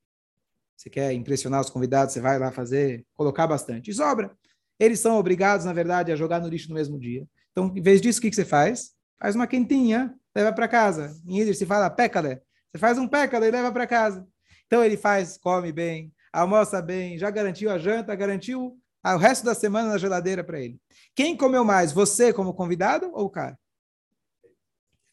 Você 0.77 0.91
quer 0.91 1.11
impressionar 1.15 1.63
os 1.63 1.71
convidados, 1.71 2.13
você 2.13 2.21
vai 2.21 2.39
lá 2.39 2.53
fazer, 2.53 3.07
colocar 3.15 3.47
bastante. 3.47 3.91
E 3.91 3.95
sobra. 3.95 4.31
Eles 4.79 5.01
são 5.01 5.17
obrigados, 5.17 5.65
na 5.65 5.73
verdade, 5.73 6.13
a 6.13 6.17
jogar 6.17 6.43
no 6.43 6.49
lixo 6.49 6.69
no 6.69 6.75
mesmo 6.75 6.99
dia. 6.99 7.27
Então, 7.53 7.73
em 7.75 7.81
vez 7.81 8.03
disso, 8.03 8.19
o 8.19 8.23
que, 8.23 8.31
você 8.31 8.45
faz? 8.45 8.93
Faz 9.19 9.35
uma 9.35 9.47
quentinha, 9.47 10.15
leva 10.37 10.53
para 10.53 10.69
casa. 10.69 11.19
Em 11.27 11.39
Yiddish 11.39 11.57
se 11.57 11.65
fala 11.65 11.89
pecale. 11.89 12.43
Você 12.71 12.79
faz 12.79 12.99
um 12.99 13.09
pecale 13.09 13.47
e 13.47 13.51
leva 13.51 13.73
para 13.73 13.87
casa. 13.87 14.29
Então, 14.67 14.85
ele 14.85 14.99
faz, 14.99 15.39
come 15.39 15.73
bem, 15.73 16.13
almoça 16.31 16.83
bem, 16.83 17.17
já 17.17 17.31
garantiu 17.31 17.71
a 17.71 17.79
janta, 17.79 18.15
garantiu 18.15 18.79
o 19.03 19.17
resto 19.17 19.43
da 19.47 19.55
semana 19.55 19.89
na 19.89 19.97
geladeira 19.97 20.45
para 20.45 20.61
ele. 20.61 20.79
Quem 21.15 21.35
comeu 21.35 21.65
mais? 21.65 21.93
Você 21.93 22.31
como 22.31 22.53
convidado 22.53 23.11
ou 23.15 23.25
o 23.25 23.31
cara? 23.31 23.59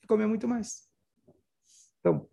Comeu 0.06 0.28
muito 0.28 0.46
mais. 0.46 0.89
Então, 2.00 2.28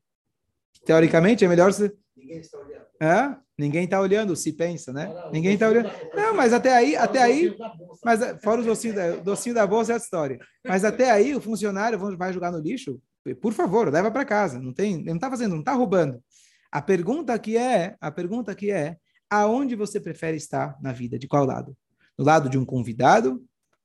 teoricamente, 0.85 1.45
é 1.45 1.49
melhor 1.49 1.73
você. 1.73 1.95
Ninguém 2.17 2.39
está 2.41 2.59
olhando. 2.59 2.87
É? 3.01 3.37
Ninguém 3.59 3.85
está 3.85 4.01
olhando, 4.01 4.37
se 4.37 4.53
pensa, 4.53 4.93
né? 4.93 5.11
Ninguém 5.33 5.55
está 5.55 5.69
olhando. 5.69 5.91
Não, 6.15 6.35
mas 6.35 6.53
até 6.53 6.75
aí, 6.75 6.95
até 6.95 7.23
aí, 7.23 7.57
mas 8.05 8.21
fora 8.43 8.61
os 8.61 8.67
docinhos 8.67 8.97
da, 8.97 9.17
docinho 9.17 9.55
da 9.55 9.67
bolsa 9.67 9.93
é 9.93 9.95
a 9.95 9.99
história. 9.99 10.39
Mas 10.67 10.85
até 10.85 11.11
aí 11.11 11.35
o 11.35 11.41
funcionário 11.41 11.99
vai 12.17 12.33
jogar 12.33 12.53
no 12.53 12.59
lixo. 12.59 13.01
Por 13.41 13.55
favor, 13.55 13.91
leva 13.91 14.11
para 14.11 14.27
casa. 14.27 14.61
Não 14.61 14.75
tem, 14.75 15.03
não 15.03 15.15
está 15.15 15.31
fazendo, 15.31 15.53
não 15.53 15.61
está 15.61 15.73
roubando. 15.73 16.23
A 16.71 16.83
pergunta 16.83 17.33
aqui 17.33 17.57
é, 17.57 17.97
a 17.99 18.11
pergunta 18.11 18.53
aqui 18.53 18.71
é, 18.71 18.97
aonde 19.31 19.75
você 19.75 19.99
prefere 19.99 20.37
estar 20.37 20.77
na 20.83 20.93
vida? 20.93 21.19
De 21.19 21.27
qual 21.27 21.47
lado? 21.47 21.75
No 22.19 22.25
lado 22.25 22.51
de 22.51 22.59
um 22.59 22.65
convidado 22.65 23.43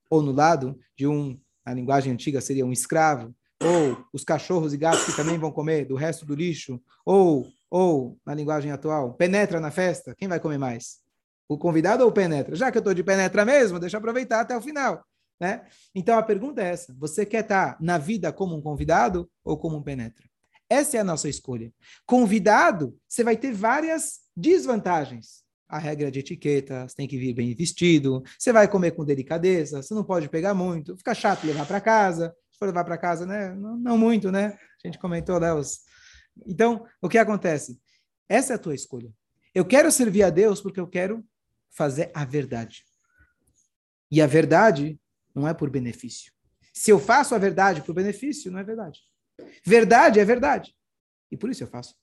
ou 0.10 0.22
no 0.22 0.34
lado 0.34 0.78
de 0.98 1.08
um, 1.08 1.39
a 1.63 1.74
linguagem 1.74 2.12
antiga 2.12 2.41
seria 2.41 2.65
um 2.65 2.74
escravo 2.74 3.34
ou 3.62 4.06
os 4.12 4.24
cachorros 4.24 4.74
e 4.74 4.78
gatos 4.78 5.06
que 5.06 5.15
também 5.15 5.38
vão 5.38 5.52
comer 5.52 5.86
do 5.86 5.95
resto 5.95 6.26
do 6.26 6.36
lixo, 6.36 6.82
ou, 7.06 7.47
ou 7.69 8.17
na 8.26 8.34
linguagem 8.34 8.71
atual, 8.71 9.13
penetra 9.13 9.60
na 9.60 9.71
festa, 9.71 10.15
quem 10.15 10.28
vai 10.28 10.39
comer 10.39 10.58
mais? 10.58 11.00
O 11.47 11.58
convidado 11.58 12.04
ou 12.04 12.12
penetra? 12.12 12.56
Já 12.56 12.71
que 12.71 12.78
eu 12.78 12.82
estou 12.82 12.93
de 12.93 13.04
penetra 13.04 13.45
mesmo, 13.45 13.80
deixa 13.80 13.97
eu 13.97 14.00
aproveitar 14.00 14.41
até 14.41 14.56
o 14.56 14.62
final. 14.62 15.06
Né? 15.39 15.65
Então 15.95 16.17
a 16.17 16.24
pergunta 16.24 16.62
é 16.62 16.67
essa: 16.67 16.95
você 16.97 17.26
quer 17.26 17.41
estar 17.41 17.74
tá 17.74 17.78
na 17.82 17.97
vida 17.97 18.32
como 18.32 18.56
um 18.56 18.62
convidado 18.62 19.30
ou 19.43 19.58
como 19.58 19.78
um 19.78 19.84
penetra? 19.84 20.24
Essa 20.69 20.97
é 20.97 21.00
a 21.02 21.04
nossa 21.04 21.28
escolha. 21.28 21.74
Convidado, 22.06 22.97
você 23.08 23.24
vai 23.24 23.36
ter 23.36 23.52
várias 23.52 24.19
desvantagens. 24.38 25.41
A 25.67 25.78
regra 25.78 26.12
de 26.12 26.19
etiqueta, 26.19 26.88
você 26.88 26.95
tem 26.95 27.08
que 27.08 27.17
vir 27.17 27.34
bem 27.34 27.56
vestido, 27.56 28.24
você 28.38 28.54
vai 28.54 28.67
comer 28.67 28.91
com 28.91 29.04
delicadeza, 29.04 29.82
você 29.82 29.93
não 29.93 30.04
pode 30.04 30.30
pegar 30.30 30.54
muito, 30.54 30.95
fica 30.97 31.13
chato 31.13 31.45
levar 31.45 31.65
para 31.65 31.82
casa, 31.82 32.34
for 32.62 32.67
levar 32.67 32.86
para 32.86 32.95
casa, 32.95 33.26
né? 33.26 33.56
Não, 33.56 33.76
não, 33.76 33.97
muito, 33.97 34.32
né? 34.32 34.56
A 34.84 34.88
gente 34.88 35.00
comentou, 35.00 35.39
né? 35.39 35.52
Os... 35.52 35.80
Então, 36.45 36.86
o 37.02 37.10
que 37.10 37.17
acontece? 37.17 37.82
Essa 38.30 38.54
é 38.54 38.56
a 38.56 38.60
tua 38.60 38.76
escolha. 38.76 39.12
Eu 39.54 39.65
quero 39.65 39.91
servir 39.91 40.21
a 40.21 40.30
Deus 40.30 40.62
porque 40.62 40.80
eu 40.80 40.88
quero 40.88 41.26
fazer 41.71 42.12
a 42.13 42.24
verdade. 42.24 42.86
E 44.12 44.21
a 44.21 44.28
verdade 44.28 45.00
não 45.34 45.47
é 45.47 45.56
por 45.56 45.71
benefício. 45.71 46.32
Se 46.71 46.91
eu 46.91 47.00
faço 47.00 47.34
a 47.34 47.39
verdade 47.39 47.82
por 47.82 47.95
benefício, 47.95 48.52
não 48.52 48.60
é 48.60 48.63
verdade. 48.63 49.00
Verdade 49.65 50.19
é 50.19 50.26
verdade. 50.26 50.76
E 51.32 51.38
por 51.38 51.50
isso 51.50 51.63
eu 51.63 51.67
faço. 51.67 51.95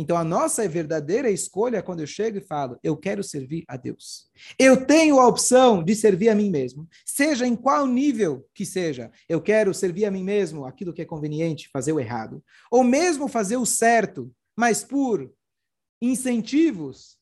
Então, 0.00 0.16
a 0.16 0.22
nossa 0.22 0.66
verdadeira 0.68 1.28
escolha 1.28 1.78
é 1.78 1.82
quando 1.82 1.98
eu 1.98 2.06
chego 2.06 2.38
e 2.38 2.40
falo, 2.40 2.78
eu 2.84 2.96
quero 2.96 3.20
servir 3.24 3.64
a 3.66 3.76
Deus. 3.76 4.30
Eu 4.56 4.86
tenho 4.86 5.18
a 5.18 5.26
opção 5.26 5.82
de 5.82 5.92
servir 5.96 6.28
a 6.28 6.36
mim 6.36 6.50
mesmo, 6.50 6.88
seja 7.04 7.44
em 7.44 7.56
qual 7.56 7.84
nível 7.84 8.48
que 8.54 8.64
seja. 8.64 9.10
Eu 9.28 9.42
quero 9.42 9.74
servir 9.74 10.04
a 10.04 10.10
mim 10.10 10.22
mesmo, 10.22 10.64
aquilo 10.64 10.92
que 10.92 11.02
é 11.02 11.04
conveniente, 11.04 11.68
fazer 11.72 11.92
o 11.92 11.98
errado. 11.98 12.40
Ou 12.70 12.84
mesmo 12.84 13.26
fazer 13.26 13.56
o 13.56 13.66
certo, 13.66 14.32
mas 14.56 14.84
por 14.84 15.34
incentivos 16.00 17.18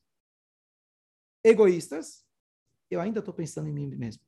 egoístas, 1.43 2.23
eu 2.91 3.01
ainda 3.01 3.19
estou 3.19 3.33
pensando 3.33 3.67
em 3.69 3.73
mim 3.73 3.87
mesmo. 3.87 4.21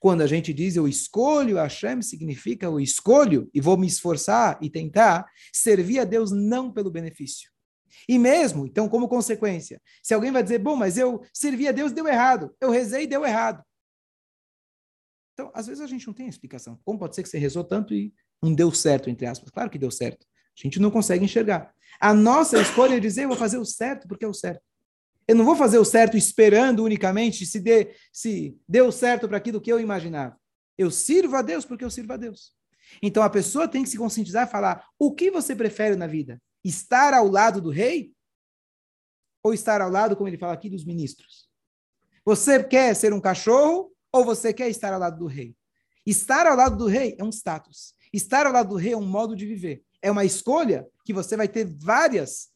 Quando 0.00 0.22
a 0.22 0.26
gente 0.26 0.54
diz 0.54 0.76
eu 0.76 0.88
escolho 0.88 1.56
Hashem, 1.56 2.00
significa 2.00 2.64
eu 2.64 2.80
escolho 2.80 3.50
e 3.52 3.60
vou 3.60 3.76
me 3.76 3.86
esforçar 3.86 4.58
e 4.62 4.70
tentar 4.70 5.26
servir 5.52 5.98
a 5.98 6.04
Deus 6.04 6.30
não 6.30 6.72
pelo 6.72 6.90
benefício, 6.90 7.51
e 8.08 8.18
mesmo, 8.18 8.66
então, 8.66 8.88
como 8.88 9.08
consequência, 9.08 9.80
se 10.02 10.14
alguém 10.14 10.30
vai 10.30 10.42
dizer, 10.42 10.58
bom, 10.58 10.76
mas 10.76 10.96
eu 10.98 11.22
servi 11.32 11.68
a 11.68 11.72
Deus, 11.72 11.92
deu 11.92 12.06
errado. 12.06 12.54
Eu 12.60 12.70
rezei, 12.70 13.06
deu 13.06 13.24
errado. 13.24 13.62
Então, 15.34 15.50
às 15.54 15.66
vezes 15.66 15.82
a 15.82 15.86
gente 15.86 16.06
não 16.06 16.14
tem 16.14 16.28
explicação. 16.28 16.78
Como 16.84 16.98
pode 16.98 17.14
ser 17.14 17.22
que 17.22 17.28
você 17.28 17.38
rezou 17.38 17.64
tanto 17.64 17.94
e 17.94 18.12
não 18.42 18.52
deu 18.54 18.72
certo, 18.72 19.08
entre 19.08 19.26
aspas? 19.26 19.50
Claro 19.50 19.70
que 19.70 19.78
deu 19.78 19.90
certo. 19.90 20.26
A 20.56 20.62
gente 20.62 20.78
não 20.78 20.90
consegue 20.90 21.24
enxergar. 21.24 21.72
A 22.00 22.12
nossa 22.12 22.60
escolha 22.60 22.96
é 22.96 23.00
dizer, 23.00 23.24
eu 23.24 23.28
vou 23.28 23.36
fazer 23.36 23.58
o 23.58 23.64
certo 23.64 24.06
porque 24.06 24.24
é 24.24 24.28
o 24.28 24.34
certo. 24.34 24.62
Eu 25.26 25.36
não 25.36 25.44
vou 25.44 25.56
fazer 25.56 25.78
o 25.78 25.84
certo 25.84 26.16
esperando 26.16 26.84
unicamente 26.84 27.46
se, 27.46 27.60
dê, 27.60 27.94
se 28.12 28.58
deu 28.68 28.90
certo 28.90 29.28
para 29.28 29.38
aquilo 29.38 29.60
que 29.60 29.72
eu 29.72 29.80
imaginava. 29.80 30.36
Eu 30.76 30.90
sirvo 30.90 31.36
a 31.36 31.42
Deus 31.42 31.64
porque 31.64 31.84
eu 31.84 31.90
sirvo 31.90 32.12
a 32.12 32.16
Deus. 32.16 32.52
Então 33.00 33.22
a 33.22 33.30
pessoa 33.30 33.68
tem 33.68 33.82
que 33.84 33.88
se 33.88 33.96
conscientizar 33.96 34.46
e 34.46 34.50
falar: 34.50 34.84
o 34.98 35.14
que 35.14 35.30
você 35.30 35.54
prefere 35.54 35.96
na 35.96 36.06
vida? 36.06 36.42
Estar 36.64 37.14
ao 37.14 37.28
lado 37.28 37.60
do 37.60 37.70
rei? 37.70 38.12
Ou 39.42 39.52
estar 39.52 39.80
ao 39.80 39.90
lado, 39.90 40.16
como 40.16 40.28
ele 40.28 40.38
fala 40.38 40.52
aqui, 40.52 40.70
dos 40.70 40.84
ministros? 40.84 41.48
Você 42.24 42.62
quer 42.62 42.94
ser 42.94 43.12
um 43.12 43.20
cachorro 43.20 43.92
ou 44.12 44.24
você 44.24 44.52
quer 44.52 44.68
estar 44.68 44.92
ao 44.92 45.00
lado 45.00 45.18
do 45.18 45.26
rei? 45.26 45.56
Estar 46.06 46.46
ao 46.46 46.56
lado 46.56 46.76
do 46.76 46.86
rei 46.86 47.16
é 47.18 47.24
um 47.24 47.30
status. 47.30 47.94
Estar 48.12 48.46
ao 48.46 48.52
lado 48.52 48.70
do 48.70 48.76
rei 48.76 48.92
é 48.92 48.96
um 48.96 49.06
modo 49.06 49.34
de 49.34 49.46
viver. 49.46 49.82
É 50.00 50.10
uma 50.10 50.24
escolha 50.24 50.86
que 51.04 51.12
você 51.12 51.36
vai 51.36 51.48
ter 51.48 51.64
várias, 51.64 52.48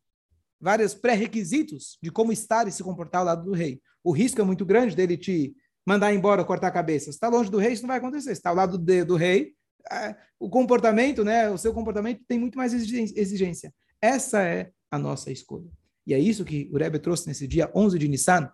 vários 0.60 0.94
pré-requisitos 0.94 1.98
de 2.02 2.10
como 2.10 2.32
estar 2.32 2.68
e 2.68 2.72
se 2.72 2.82
comportar 2.82 3.20
ao 3.20 3.26
lado 3.26 3.44
do 3.44 3.52
rei. 3.52 3.80
O 4.04 4.12
risco 4.12 4.40
é 4.40 4.44
muito 4.44 4.64
grande 4.64 4.94
dele 4.94 5.16
te 5.16 5.54
mandar 5.84 6.12
embora, 6.12 6.44
cortar 6.44 6.68
a 6.68 6.72
cabeça. 6.72 7.06
Se 7.06 7.10
está 7.10 7.28
longe 7.28 7.50
do 7.50 7.58
rei, 7.58 7.72
isso 7.72 7.82
não 7.82 7.88
vai 7.88 7.98
acontecer. 7.98 8.34
Se 8.34 8.40
está 8.40 8.50
ao 8.50 8.56
lado 8.56 8.76
do, 8.76 9.04
do 9.04 9.16
rei, 9.16 9.54
é, 9.90 10.16
o 10.38 10.50
comportamento, 10.50 11.24
né, 11.24 11.48
o 11.48 11.56
seu 11.56 11.72
comportamento 11.72 12.22
tem 12.26 12.38
muito 12.38 12.58
mais 12.58 12.74
exigência. 12.74 13.72
Essa 14.06 14.40
é 14.44 14.70
a 14.88 14.96
nossa 14.96 15.32
escolha. 15.32 15.68
E 16.06 16.14
é 16.14 16.18
isso 16.18 16.44
que 16.44 16.70
o 16.72 16.78
Rebbe 16.78 17.00
trouxe 17.00 17.26
nesse 17.26 17.44
dia 17.44 17.68
11 17.74 17.98
de 17.98 18.06
Nissan. 18.06 18.48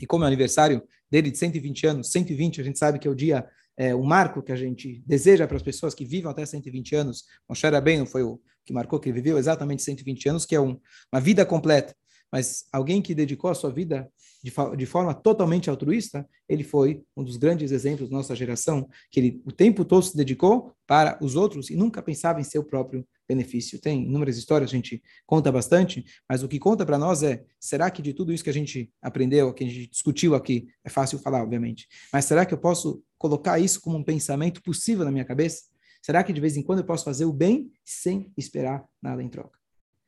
E 0.00 0.06
como 0.06 0.22
é 0.22 0.26
o 0.26 0.28
aniversário 0.28 0.80
dele 1.10 1.28
de 1.28 1.38
120 1.38 1.86
anos, 1.88 2.12
120 2.12 2.60
a 2.60 2.64
gente 2.64 2.78
sabe 2.78 3.00
que 3.00 3.08
é 3.08 3.10
o 3.10 3.14
dia, 3.14 3.48
é, 3.76 3.92
o 3.96 4.04
marco 4.04 4.40
que 4.40 4.52
a 4.52 4.56
gente 4.56 5.02
deseja 5.04 5.48
para 5.48 5.56
as 5.56 5.62
pessoas 5.62 5.92
que 5.92 6.04
vivam 6.04 6.30
até 6.30 6.46
120 6.46 6.94
anos. 6.94 7.24
Moshe 7.48 7.66
Rabbeinu 7.66 8.06
foi 8.06 8.22
o 8.22 8.40
que 8.64 8.72
marcou 8.72 9.00
que 9.00 9.08
ele 9.08 9.16
viveu 9.16 9.38
exatamente 9.38 9.82
120 9.82 10.28
anos, 10.28 10.46
que 10.46 10.54
é 10.54 10.60
um, 10.60 10.78
uma 11.12 11.20
vida 11.20 11.44
completa. 11.44 11.92
Mas 12.30 12.64
alguém 12.72 13.02
que 13.02 13.12
dedicou 13.12 13.50
a 13.50 13.54
sua 13.56 13.72
vida 13.72 14.08
de, 14.42 14.52
de, 14.76 14.86
forma 14.86 15.14
totalmente 15.14 15.68
altruísta, 15.68 16.28
ele 16.48 16.64
foi 16.64 17.02
um 17.16 17.22
dos 17.22 17.36
grandes 17.36 17.72
exemplos 17.72 18.08
da 18.08 18.16
nossa 18.16 18.34
geração, 18.34 18.88
que 19.10 19.20
ele 19.20 19.42
o 19.44 19.52
tempo 19.52 19.84
todo 19.84 20.02
se 20.02 20.16
dedicou 20.16 20.72
para 20.86 21.18
os 21.22 21.36
outros 21.36 21.70
e 21.70 21.76
nunca 21.76 22.02
pensava 22.02 22.40
em 22.40 22.44
seu 22.44 22.64
próprio 22.64 23.06
benefício. 23.28 23.80
Tem 23.80 24.04
inúmeras 24.04 24.36
histórias, 24.36 24.70
a 24.70 24.74
gente 24.74 25.02
conta 25.26 25.52
bastante, 25.52 26.04
mas 26.28 26.42
o 26.42 26.48
que 26.48 26.58
conta 26.58 26.84
para 26.84 26.98
nós 26.98 27.22
é: 27.22 27.44
será 27.58 27.90
que 27.90 28.02
de 28.02 28.12
tudo 28.12 28.32
isso 28.32 28.44
que 28.44 28.50
a 28.50 28.54
gente 28.54 28.90
aprendeu, 29.00 29.52
que 29.52 29.64
a 29.64 29.66
gente 29.66 29.90
discutiu 29.90 30.34
aqui, 30.34 30.68
é 30.84 30.90
fácil 30.90 31.18
falar, 31.18 31.42
obviamente, 31.42 31.86
mas 32.12 32.24
será 32.24 32.44
que 32.44 32.54
eu 32.54 32.58
posso 32.58 33.02
colocar 33.18 33.58
isso 33.58 33.80
como 33.80 33.96
um 33.96 34.04
pensamento 34.04 34.62
possível 34.62 35.04
na 35.04 35.12
minha 35.12 35.24
cabeça? 35.24 35.64
Será 36.02 36.24
que 36.24 36.32
de 36.32 36.40
vez 36.40 36.56
em 36.56 36.62
quando 36.62 36.78
eu 36.78 36.84
posso 36.84 37.04
fazer 37.04 37.26
o 37.26 37.32
bem 37.32 37.70
sem 37.84 38.32
esperar 38.36 38.84
nada 39.02 39.22
em 39.22 39.28
troca? 39.28 39.58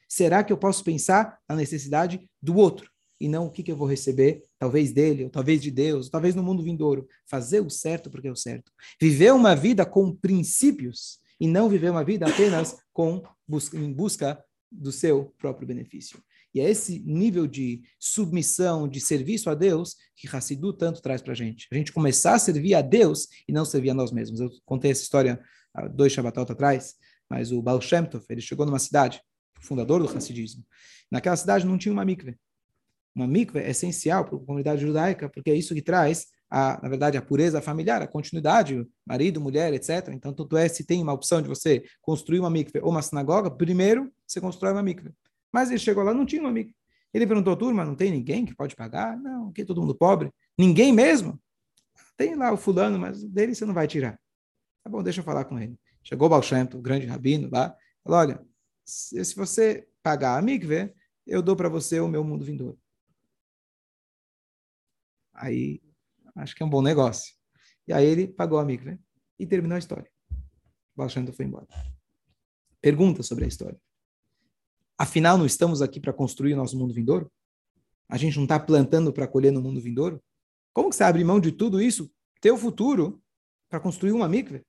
Será 0.09 0.45
que 0.45 0.53
eu 0.53 0.59
posso 0.59 0.85
pensar 0.85 1.39
na 1.49 1.57
necessidade 1.57 2.29
do 2.41 2.57
outro? 2.57 2.92
E 3.23 3.29
não 3.29 3.47
o 3.47 3.51
que, 3.51 3.63
que 3.63 3.71
eu 3.71 3.77
vou 3.77 3.87
receber, 3.87 4.43
talvez 4.59 4.93
dele, 4.93 5.23
ou 5.23 5.31
talvez 5.31 5.63
de 5.63 5.71
Deus, 5.71 6.07
ou 6.07 6.11
talvez 6.11 6.35
no 6.35 6.43
mundo 6.43 6.61
vindouro. 6.61 7.07
Fazer 7.25 7.61
o 7.61 7.71
certo 7.71 8.11
porque 8.11 8.27
é 8.27 8.33
o 8.33 8.37
certo. 8.37 8.73
Viver 9.01 9.33
uma 9.33 9.55
vida 9.55 9.87
com 9.87 10.13
princípios 10.13 11.21
e 11.39 11.47
não 11.47 11.69
viver 11.69 11.91
uma 11.91 12.03
vida 12.03 12.27
apenas 12.27 12.77
com 12.93 13.23
em 13.75 13.93
busca 13.93 14.43
do 14.71 14.91
seu 14.91 15.33
próprio 15.39 15.69
benefício. 15.69 16.21
E 16.53 16.61
é 16.61 16.69
esse 16.69 16.99
nível 17.07 17.47
de 17.47 17.83
submissão, 17.99 18.89
de 18.89 19.01
serviço 19.01 19.49
a 19.49 19.55
Deus, 19.55 19.97
que 20.17 20.29
Hassidu 20.29 20.73
tanto 20.73 21.01
traz 21.01 21.23
para 21.23 21.33
a 21.33 21.37
gente. 21.37 21.69
A 21.71 21.77
gente 21.77 21.93
começar 21.93 22.35
a 22.35 22.39
servir 22.41 22.75
a 22.75 22.83
Deus 22.83 23.29
e 23.49 23.53
não 23.53 23.65
servir 23.65 23.91
a 23.91 23.95
nós 23.95 24.11
mesmos. 24.11 24.41
Eu 24.41 24.51
contei 24.65 24.91
essa 24.91 25.03
história 25.03 25.41
há 25.73 25.87
dois 25.87 26.13
Shabbatot 26.13 26.51
atrás, 26.51 26.97
mas 27.31 27.53
o 27.53 27.63
Baal 27.63 27.81
Shem 27.81 28.05
Tov, 28.05 28.25
ele 28.29 28.41
chegou 28.41 28.67
numa 28.67 28.81
cidade, 28.81 29.23
fundador 29.61 30.03
do 30.03 30.17
Hassidismo. 30.17 30.65
Naquela 31.11 31.37
cidade 31.37 31.65
não 31.65 31.79
tinha 31.79 31.93
uma 31.93 32.05
mikve. 32.05 32.37
Uma 33.15 33.27
mikve 33.27 33.59
é 33.59 33.71
essencial 33.71 34.25
para 34.25 34.37
a 34.37 34.41
comunidade 34.41 34.81
judaica, 34.81 35.29
porque 35.29 35.51
é 35.51 35.55
isso 35.55 35.75
que 35.75 35.83
traz, 35.83 36.27
a, 36.51 36.81
na 36.83 36.89
verdade, 36.89 37.19
a 37.19 37.23
pureza 37.23 37.61
familiar, 37.61 38.01
a 38.01 38.07
continuidade, 38.07 38.87
marido, 39.07 39.41
mulher, 39.41 39.73
etc. 39.75 40.09
Então, 40.13 40.33
tanto 40.33 40.57
é, 40.57 40.67
se 40.69 40.85
tem 40.85 41.03
uma 41.03 41.13
opção 41.13 41.43
de 41.43 41.49
você 41.49 41.85
construir 42.01 42.41
uma 42.41 42.51
mikve 42.51 42.81
ou 42.81 42.91
uma 42.91 43.03
sinagoga, 43.03 43.51
primeiro 43.51 44.11
você 44.27 44.41
constrói 44.41 44.73
uma 44.73 44.83
mikve. 44.83 45.11
Mas 45.53 45.69
ele 45.71 45.79
chegou 45.79 46.03
lá, 46.03 46.15
não 46.15 46.25
tinha 46.25 46.41
uma 46.41 46.51
mikve. 46.51 46.75
Ele 47.13 47.27
perguntou, 47.27 47.55
turma, 47.55 47.85
não 47.85 47.95
tem 47.95 48.11
ninguém 48.11 48.47
que 48.47 48.55
pode 48.55 48.75
pagar? 48.75 49.19
Não, 49.19 49.49
aqui 49.49 49.65
todo 49.65 49.83
mundo 49.83 49.95
pobre. 49.95 50.31
Ninguém 50.59 50.91
mesmo? 50.91 51.39
Tem 52.17 52.35
lá 52.35 52.51
o 52.51 52.57
fulano, 52.57 52.99
mas 52.99 53.23
dele 53.23 53.55
você 53.55 53.67
não 53.67 53.75
vai 53.75 53.87
tirar. 53.87 54.19
Tá 54.83 54.91
bom, 54.91 55.03
deixa 55.03 55.21
eu 55.21 55.25
falar 55.25 55.45
com 55.45 55.59
ele. 55.59 55.79
Chegou 56.03 56.27
o 56.27 56.31
Baal 56.31 56.43
Shem, 56.43 56.63
o 56.75 56.81
grande 56.81 57.07
rabino 57.07 57.49
lá, 57.53 57.77
falou, 58.03 58.19
olha, 58.19 58.43
se 58.85 59.35
você 59.35 59.87
pagar 60.03 60.39
a 60.39 60.43
mikve, 60.43 60.93
eu 61.27 61.43
dou 61.43 61.55
para 61.55 61.69
você 61.69 62.01
o 62.01 62.09
meu 62.09 62.25
mundo 62.25 62.45
vindouro 62.45 62.82
aí 65.35 65.81
acho 66.37 66.55
que 66.55 66.63
é 66.63 66.67
um 66.67 66.71
bom 66.71 66.83
negócio. 66.83 67.35
E 67.87 67.93
aí 67.93 68.07
ele 68.07 68.29
pagou 68.29 68.59
a 68.59 68.65
mikve 68.65 68.99
e 69.39 69.47
terminou 69.47 69.77
a 69.77 69.79
história. 69.79 70.11
O 70.97 71.33
foi 71.33 71.45
embora. 71.45 71.67
Pergunta 72.81 73.23
sobre 73.23 73.45
a 73.45 73.49
história. 73.49 73.81
Afinal, 74.99 75.39
não 75.39 75.47
estamos 75.47 75.83
aqui 75.83 75.99
para 75.99 76.13
construir 76.13 76.55
o 76.55 76.57
nosso 76.57 76.79
mundo 76.79 76.93
vindouro? 76.93 77.31
A 78.09 78.17
gente 78.17 78.37
não 78.37 78.45
está 78.45 78.61
plantando 78.61 79.13
para 79.13 79.27
colher 79.27 79.53
no 79.53 79.63
mundo 79.63 79.81
vindouro? 79.81 80.23
Como 80.73 80.91
que 80.91 80.97
você 80.97 81.05
abre 81.05 81.25
mão 81.25 81.41
de 81.41 81.51
tudo 81.51 81.81
isso, 81.81 82.11
teu 82.41 82.57
futuro, 82.57 83.23
para 83.69 83.81
construir 83.81 84.13
uma 84.13 84.29
mikve? 84.29 84.65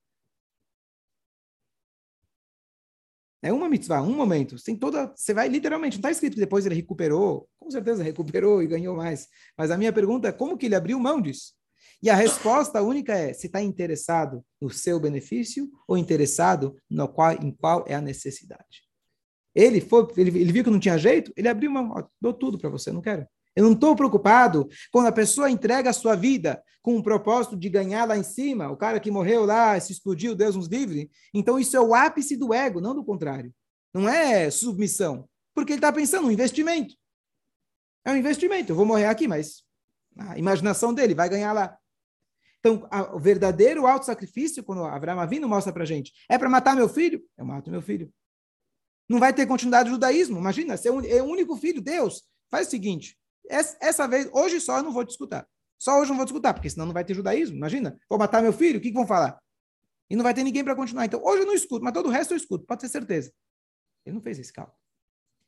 É 3.43 3.51
uma 3.51 3.67
mitzvah, 3.67 4.01
um 4.01 4.15
momento. 4.15 4.57
Você 4.57 4.65
tem 4.65 4.75
toda, 4.77 5.13
você 5.13 5.33
vai 5.33 5.49
literalmente, 5.49 5.97
não 5.97 5.99
está 5.99 6.11
escrito 6.11 6.35
que 6.35 6.39
depois 6.39 6.65
ele 6.65 6.75
recuperou, 6.75 7.49
com 7.59 7.69
certeza 7.69 8.01
recuperou 8.01 8.63
e 8.63 8.67
ganhou 8.67 8.95
mais. 8.95 9.27
Mas 9.57 9.69
a 9.69 9.77
minha 9.77 9.91
pergunta 9.91 10.29
é 10.29 10.31
como 10.31 10.57
que 10.57 10.65
ele 10.65 10.75
abriu 10.75 10.97
mão 10.97 11.19
disso? 11.19 11.53
E 12.01 12.09
a 12.09 12.15
resposta 12.15 12.81
única 12.81 13.13
é: 13.13 13.33
você 13.33 13.47
está 13.47 13.61
interessado 13.61 14.43
no 14.61 14.69
seu 14.69 14.97
benefício 14.97 15.69
ou 15.85 15.97
interessado 15.97 16.77
no 16.89 17.05
qual, 17.07 17.33
em 17.33 17.51
qual 17.51 17.83
é 17.85 17.93
a 17.93 18.01
necessidade? 18.01 18.83
Ele 19.53 19.81
foi, 19.81 20.07
ele, 20.15 20.39
ele 20.39 20.51
viu 20.51 20.63
que 20.63 20.69
não 20.69 20.79
tinha 20.79 20.97
jeito, 20.97 21.33
ele 21.35 21.49
abriu 21.49 21.69
mão, 21.69 21.93
dou 22.21 22.33
tudo 22.33 22.57
para 22.57 22.69
você, 22.69 22.93
não 22.93 23.01
quero. 23.01 23.27
Eu 23.55 23.63
não 23.63 23.73
estou 23.73 23.95
preocupado 23.95 24.67
quando 24.91 25.07
a 25.07 25.11
pessoa 25.11 25.49
entrega 25.49 25.89
a 25.89 25.93
sua 25.93 26.15
vida 26.15 26.63
com 26.81 26.97
o 26.97 27.03
propósito 27.03 27.55
de 27.55 27.69
ganhar 27.69 28.05
lá 28.05 28.17
em 28.17 28.23
cima, 28.23 28.69
o 28.69 28.75
cara 28.75 28.99
que 28.99 29.11
morreu 29.11 29.45
lá, 29.45 29.79
se 29.79 29.93
explodiu, 29.93 30.35
Deus 30.35 30.55
nos 30.55 30.67
livre. 30.67 31.09
Então 31.33 31.59
isso 31.59 31.77
é 31.77 31.79
o 31.79 31.95
ápice 31.95 32.35
do 32.35 32.53
ego, 32.53 32.81
não 32.81 32.93
do 32.93 33.05
contrário. 33.05 33.53
Não 33.93 34.09
é 34.09 34.49
submissão, 34.49 35.29
porque 35.53 35.73
ele 35.73 35.77
está 35.77 35.93
pensando 35.93 36.25
no 36.25 36.31
investimento. 36.31 36.95
É 38.03 38.11
um 38.11 38.17
investimento, 38.17 38.71
eu 38.71 38.75
vou 38.75 38.85
morrer 38.85 39.05
aqui, 39.05 39.27
mas 39.27 39.63
a 40.17 40.37
imaginação 40.37 40.93
dele 40.93 41.15
vai 41.15 41.29
ganhar 41.29 41.53
lá. 41.53 41.77
Então, 42.59 42.87
a, 42.89 43.15
o 43.15 43.19
verdadeiro 43.19 43.85
auto-sacrifício, 43.85 44.63
quando 44.63 44.83
Abraão 44.83 45.19
Avino 45.19 45.47
mostra 45.47 45.71
para 45.71 45.85
gente, 45.85 46.13
é 46.29 46.37
para 46.37 46.49
matar 46.49 46.75
meu 46.75 46.89
filho? 46.89 47.21
Eu 47.37 47.45
mato 47.45 47.69
meu 47.69 47.81
filho. 47.81 48.11
Não 49.07 49.19
vai 49.19 49.33
ter 49.33 49.45
continuidade 49.45 49.89
do 49.89 49.95
judaísmo. 49.95 50.39
Imagina, 50.39 50.77
você 50.77 50.87
é 50.87 51.21
o 51.21 51.25
único 51.25 51.55
filho, 51.57 51.81
Deus. 51.81 52.23
Faz 52.49 52.67
o 52.67 52.71
seguinte, 52.71 53.17
essa 53.49 54.07
vez, 54.07 54.29
hoje 54.33 54.59
só 54.59 54.77
eu 54.77 54.83
não 54.83 54.91
vou 54.91 55.05
te 55.05 55.11
escutar. 55.11 55.47
Só 55.77 55.99
hoje 55.99 56.05
eu 56.05 56.09
não 56.09 56.17
vou 56.17 56.25
te 56.25 56.29
escutar, 56.29 56.53
porque 56.53 56.69
senão 56.69 56.85
não 56.85 56.93
vai 56.93 57.03
ter 57.03 57.13
judaísmo. 57.13 57.57
Imagina, 57.57 57.99
vou 58.09 58.17
matar 58.17 58.41
meu 58.41 58.53
filho, 58.53 58.79
o 58.79 58.81
que, 58.81 58.89
que 58.89 58.95
vão 58.95 59.05
falar? 59.05 59.37
E 60.09 60.15
não 60.15 60.23
vai 60.23 60.33
ter 60.33 60.43
ninguém 60.43 60.63
para 60.63 60.75
continuar. 60.75 61.05
Então, 61.05 61.21
hoje 61.23 61.43
eu 61.43 61.45
não 61.45 61.53
escuto, 61.53 61.83
mas 61.83 61.93
todo 61.93 62.07
o 62.07 62.09
resto 62.09 62.33
eu 62.33 62.37
escuto, 62.37 62.65
pode 62.65 62.81
ter 62.81 62.89
certeza. 62.89 63.33
Ele 64.05 64.15
não 64.15 64.21
fez 64.21 64.39
esse 64.39 64.53
cálculo. 64.53 64.77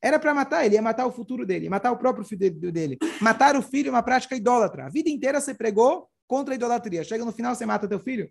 Era 0.01 0.19
para 0.19 0.33
matar, 0.33 0.65
ele 0.65 0.75
ia 0.75 0.81
matar 0.81 1.05
o 1.05 1.11
futuro 1.11 1.45
dele, 1.45 1.65
ia 1.65 1.69
matar 1.69 1.91
o 1.91 1.97
próprio 1.97 2.25
filho 2.25 2.71
dele. 2.71 2.97
Matar 3.21 3.55
o 3.55 3.61
filho 3.61 3.87
é 3.87 3.91
uma 3.91 4.03
prática 4.03 4.35
idólatra. 4.35 4.85
A 4.85 4.89
vida 4.89 5.09
inteira 5.09 5.39
você 5.39 5.53
pregou 5.53 6.09
contra 6.27 6.53
a 6.53 6.55
idolatria. 6.55 7.03
Chega 7.03 7.25
no 7.25 7.31
final, 7.31 7.55
você 7.55 7.65
mata 7.65 7.87
teu 7.87 7.99
filho. 7.99 8.29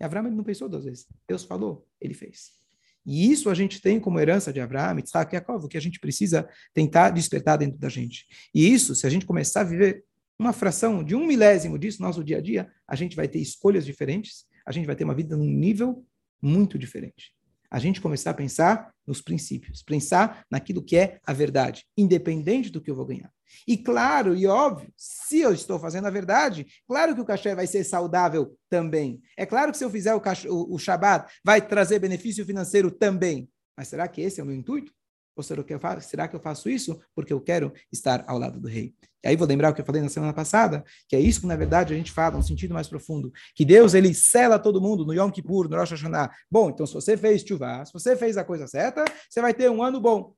E 0.00 0.04
Abraão 0.04 0.26
ele 0.26 0.36
não 0.36 0.44
pensou 0.44 0.68
duas 0.68 0.84
vezes. 0.84 1.06
Deus 1.28 1.44
falou, 1.44 1.86
ele 2.00 2.14
fez. 2.14 2.63
E 3.04 3.30
isso 3.30 3.50
a 3.50 3.54
gente 3.54 3.80
tem 3.80 4.00
como 4.00 4.18
herança 4.18 4.52
de 4.52 4.60
Abraão, 4.60 4.98
Isaac 4.98 5.34
e 5.34 5.36
Jacob, 5.36 5.68
que 5.68 5.76
a 5.76 5.80
gente 5.80 6.00
precisa 6.00 6.48
tentar 6.72 7.10
despertar 7.10 7.58
dentro 7.58 7.78
da 7.78 7.88
gente. 7.88 8.26
E 8.54 8.72
isso, 8.72 8.94
se 8.94 9.06
a 9.06 9.10
gente 9.10 9.26
começar 9.26 9.60
a 9.60 9.64
viver 9.64 10.04
uma 10.38 10.52
fração 10.52 11.04
de 11.04 11.14
um 11.14 11.26
milésimo 11.26 11.78
disso 11.78 12.00
no 12.00 12.06
nosso 12.06 12.24
dia 12.24 12.38
a 12.38 12.40
dia, 12.40 12.70
a 12.88 12.96
gente 12.96 13.14
vai 13.14 13.28
ter 13.28 13.38
escolhas 13.38 13.84
diferentes, 13.84 14.46
a 14.66 14.72
gente 14.72 14.86
vai 14.86 14.96
ter 14.96 15.04
uma 15.04 15.14
vida 15.14 15.36
num 15.36 15.44
nível 15.44 16.04
muito 16.42 16.78
diferente 16.78 17.33
a 17.74 17.78
gente 17.80 18.00
começar 18.00 18.30
a 18.30 18.34
pensar 18.34 18.94
nos 19.04 19.20
princípios, 19.20 19.82
pensar 19.82 20.46
naquilo 20.48 20.80
que 20.80 20.96
é 20.96 21.18
a 21.26 21.32
verdade, 21.32 21.84
independente 21.98 22.70
do 22.70 22.80
que 22.80 22.88
eu 22.88 22.94
vou 22.94 23.04
ganhar. 23.04 23.32
E 23.66 23.76
claro 23.76 24.36
e 24.36 24.46
óbvio, 24.46 24.92
se 24.96 25.40
eu 25.40 25.52
estou 25.52 25.76
fazendo 25.76 26.06
a 26.06 26.10
verdade, 26.10 26.64
claro 26.86 27.16
que 27.16 27.20
o 27.20 27.24
cachê 27.24 27.52
vai 27.52 27.66
ser 27.66 27.82
saudável 27.82 28.56
também. 28.70 29.20
É 29.36 29.44
claro 29.44 29.72
que 29.72 29.78
se 29.78 29.84
eu 29.84 29.90
fizer 29.90 30.14
o, 30.14 30.20
cachê, 30.20 30.48
o, 30.48 30.72
o 30.72 30.78
Shabat, 30.78 31.28
vai 31.44 31.60
trazer 31.60 31.98
benefício 31.98 32.46
financeiro 32.46 32.92
também. 32.92 33.50
Mas 33.76 33.88
será 33.88 34.06
que 34.06 34.20
esse 34.20 34.40
é 34.40 34.44
o 34.44 34.46
meu 34.46 34.54
intuito? 34.54 34.92
Ou 35.36 35.42
será 35.42 35.62
que, 35.64 35.74
eu 35.74 35.80
faço, 35.80 36.08
será 36.08 36.28
que 36.28 36.36
eu 36.36 36.40
faço 36.40 36.68
isso 36.68 37.00
porque 37.14 37.32
eu 37.32 37.40
quero 37.40 37.72
estar 37.92 38.24
ao 38.26 38.38
lado 38.38 38.60
do 38.60 38.68
rei? 38.68 38.94
E 39.24 39.28
aí 39.28 39.36
vou 39.36 39.48
lembrar 39.48 39.70
o 39.70 39.74
que 39.74 39.80
eu 39.80 39.84
falei 39.84 40.02
na 40.02 40.08
semana 40.08 40.34
passada, 40.34 40.84
que 41.08 41.16
é 41.16 41.20
isso 41.20 41.40
que, 41.40 41.46
na 41.46 41.56
verdade, 41.56 41.94
a 41.94 41.96
gente 41.96 42.12
fala, 42.12 42.36
um 42.36 42.42
sentido 42.42 42.74
mais 42.74 42.88
profundo, 42.88 43.32
que 43.54 43.64
Deus, 43.64 43.94
ele 43.94 44.12
sela 44.12 44.58
todo 44.58 44.80
mundo 44.82 45.04
no 45.04 45.14
Yom 45.14 45.30
Kippur, 45.30 45.68
no 45.68 45.76
Rosh 45.76 45.92
Hashanah. 45.92 46.30
Bom, 46.50 46.68
então 46.68 46.86
se 46.86 46.92
você 46.92 47.16
fez 47.16 47.42
chuvá, 47.42 47.84
se 47.84 47.92
você 47.92 48.14
fez 48.16 48.36
a 48.36 48.44
coisa 48.44 48.66
certa, 48.66 49.04
você 49.28 49.40
vai 49.40 49.54
ter 49.54 49.70
um 49.70 49.82
ano 49.82 50.00
bom. 50.00 50.34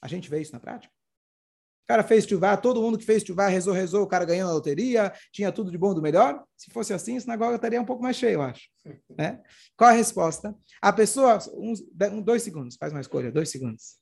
A 0.00 0.08
gente 0.08 0.30
vê 0.30 0.40
isso 0.40 0.52
na 0.52 0.58
prática? 0.58 0.92
O 1.84 1.86
cara 1.86 2.02
fez 2.02 2.24
chuvá, 2.24 2.56
todo 2.56 2.80
mundo 2.80 2.96
que 2.96 3.04
fez 3.04 3.22
chuvá 3.22 3.48
rezou, 3.48 3.74
rezou, 3.74 4.02
o 4.02 4.06
cara 4.06 4.24
ganhou 4.24 4.48
na 4.48 4.54
loteria, 4.54 5.12
tinha 5.30 5.52
tudo 5.52 5.70
de 5.70 5.76
bom 5.76 5.92
do 5.92 6.00
melhor. 6.00 6.42
Se 6.56 6.70
fosse 6.70 6.94
assim, 6.94 7.16
a 7.16 7.20
sinagoga 7.20 7.56
estaria 7.56 7.80
um 7.80 7.84
pouco 7.84 8.02
mais 8.02 8.16
cheia, 8.16 8.32
eu 8.32 8.42
acho. 8.42 8.62
Né? 9.10 9.42
Qual 9.76 9.90
a 9.90 9.92
resposta? 9.92 10.56
A 10.80 10.92
pessoa, 10.92 11.38
uns, 11.54 11.82
dois 12.24 12.42
segundos, 12.42 12.76
faz 12.76 12.92
uma 12.92 13.00
escolha, 13.00 13.30
dois 13.30 13.50
segundos. 13.50 14.01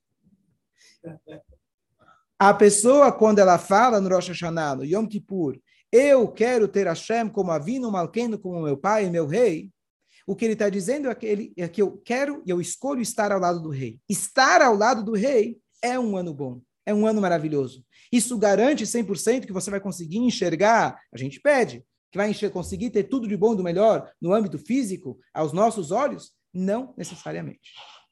A 2.39 2.53
pessoa, 2.53 3.11
quando 3.11 3.39
ela 3.39 3.57
fala 3.57 4.01
no 4.01 4.09
Rosh 4.09 4.29
Hashanah, 4.29 4.77
no 4.77 4.85
Yom 4.85 5.05
Kippur, 5.07 5.59
eu 5.91 6.27
quero 6.27 6.67
ter 6.67 6.87
Hashem 6.87 7.29
como 7.29 7.51
Avino 7.51 7.91
Malkeno, 7.91 8.39
como 8.39 8.61
meu 8.61 8.77
pai 8.77 9.05
e 9.05 9.09
meu 9.09 9.27
rei, 9.27 9.69
o 10.25 10.35
que 10.35 10.45
ele 10.45 10.53
está 10.53 10.69
dizendo 10.69 11.09
é 11.09 11.15
que, 11.15 11.25
ele, 11.25 11.53
é 11.57 11.67
que 11.67 11.81
eu 11.81 11.97
quero 11.97 12.41
e 12.45 12.49
eu 12.49 12.61
escolho 12.61 13.01
estar 13.01 13.31
ao 13.31 13.39
lado 13.39 13.59
do 13.59 13.69
rei. 13.69 13.99
Estar 14.07 14.61
ao 14.61 14.75
lado 14.75 15.03
do 15.03 15.13
rei 15.13 15.57
é 15.83 15.99
um 15.99 16.15
ano 16.15 16.33
bom. 16.33 16.61
É 16.85 16.93
um 16.93 17.05
ano 17.05 17.21
maravilhoso. 17.21 17.85
Isso 18.11 18.37
garante 18.37 18.85
100% 18.85 19.45
que 19.45 19.53
você 19.53 19.69
vai 19.69 19.79
conseguir 19.79 20.17
enxergar, 20.17 20.99
a 21.13 21.17
gente 21.17 21.39
pede, 21.39 21.85
que 22.11 22.17
vai 22.17 22.33
conseguir 22.49 22.89
ter 22.89 23.03
tudo 23.03 23.27
de 23.27 23.37
bom 23.37 23.53
e 23.53 23.57
do 23.57 23.63
melhor 23.63 24.11
no 24.21 24.33
âmbito 24.33 24.57
físico, 24.57 25.19
aos 25.33 25.53
nossos 25.53 25.91
olhos? 25.91 26.31
Não 26.53 26.93
necessariamente. 26.97 27.71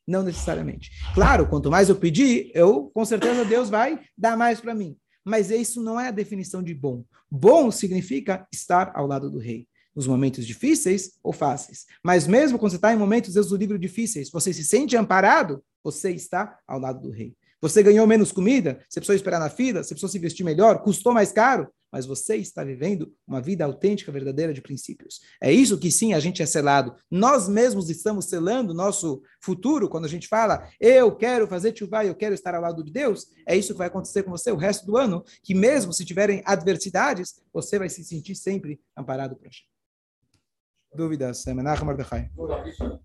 Não 0.10 0.24
necessariamente. 0.24 0.90
Claro, 1.14 1.48
quanto 1.48 1.70
mais 1.70 1.88
eu 1.88 1.96
pedir, 1.96 2.50
eu 2.56 2.90
com 2.96 3.06
certeza 3.06 3.46
Deus 3.46 3.70
vai 3.70 4.00
dar 4.18 4.36
mais 4.36 4.60
para 4.60 4.74
mim. 4.74 4.98
Mas 5.24 5.52
isso 5.52 5.84
não 5.84 6.00
é 6.00 6.08
a 6.08 6.12
definição 6.12 6.64
de 6.64 6.74
bom. 6.74 7.04
Bom 7.30 7.70
significa 7.70 8.48
estar 8.52 8.92
ao 8.96 9.06
lado 9.06 9.30
do 9.30 9.38
rei 9.38 9.68
nos 9.96 10.08
momentos 10.08 10.48
difíceis 10.48 11.12
ou 11.22 11.32
fáceis. 11.32 11.86
Mas 12.04 12.26
mesmo 12.26 12.58
quando 12.58 12.72
você 12.72 12.78
está 12.78 12.92
em 12.92 12.98
momentos, 12.98 13.36
Deus 13.36 13.50
do 13.50 13.56
livro, 13.56 13.78
difíceis, 13.78 14.32
você 14.32 14.52
se 14.52 14.64
sente 14.64 14.98
amparado, 14.98 15.64
você 15.84 16.10
está 16.10 16.58
ao 16.68 16.80
lado 16.80 17.02
do 17.02 17.12
rei. 17.12 17.36
Você 17.62 17.84
ganhou 17.84 18.08
menos 18.08 18.32
comida, 18.32 18.84
você 18.90 19.00
precisou 19.00 19.16
esperar 19.16 19.40
na 19.40 19.50
fila, 19.50 19.84
você 19.84 19.90
precisou 19.90 20.10
se 20.10 20.18
vestir 20.18 20.44
melhor, 20.44 20.82
custou 20.82 21.14
mais 21.14 21.32
caro, 21.32 21.68
mas 21.92 22.06
você 22.06 22.36
está 22.36 22.64
vivendo 22.64 23.14
uma 23.28 23.42
vida 23.42 23.66
autêntica, 23.66 24.12
verdadeira 24.12 24.54
de 24.54 24.62
princípios. 24.62 25.22
É 25.42 25.52
isso 25.52 25.78
que 25.78 25.92
sim 25.92 26.14
a 26.14 26.20
gente 26.20 26.42
é 26.42 26.46
selado. 26.46 26.96
Nós 27.10 27.48
mesmos 27.48 27.90
estamos 27.90 28.26
selando 28.26 28.74
nosso 28.74 29.22
futuro 29.42 29.90
quando 29.90 30.06
a 30.06 30.10
gente 30.10 30.28
fala, 30.28 30.70
eu 30.80 31.16
quero 31.16 31.48
fazer 31.48 31.76
chuva, 31.78 32.06
eu 32.06 32.16
quero 32.16 32.34
estar 32.34 32.56
ao 32.56 32.62
lado 32.62 32.84
de 32.84 32.92
Deus. 32.92 33.28
É 33.48 33.56
isso 33.56 33.74
que 33.74 33.80
vai 33.80 33.88
acontecer 33.88 34.24
com 34.24 34.32
você 34.32 34.52
o 34.52 34.58
resto 34.58 34.86
do 34.86 34.98
ano, 34.98 35.24
que 35.44 35.54
mesmo 35.54 35.94
se 35.94 36.06
tiverem 36.06 36.42
adversidades, 36.46 37.42
você 37.52 37.80
vai 37.80 37.90
se 37.90 38.04
sentir 38.04 38.36
sempre 38.36 38.80
amparado 38.96 39.36
por 39.36 39.46
Hashem. 39.46 39.66
Dúvidas? 40.94 41.46
Menachem 41.46 41.86
Mordechai. 41.86 42.32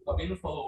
Alguém 0.07 0.29
não 0.29 0.37
falou 0.37 0.63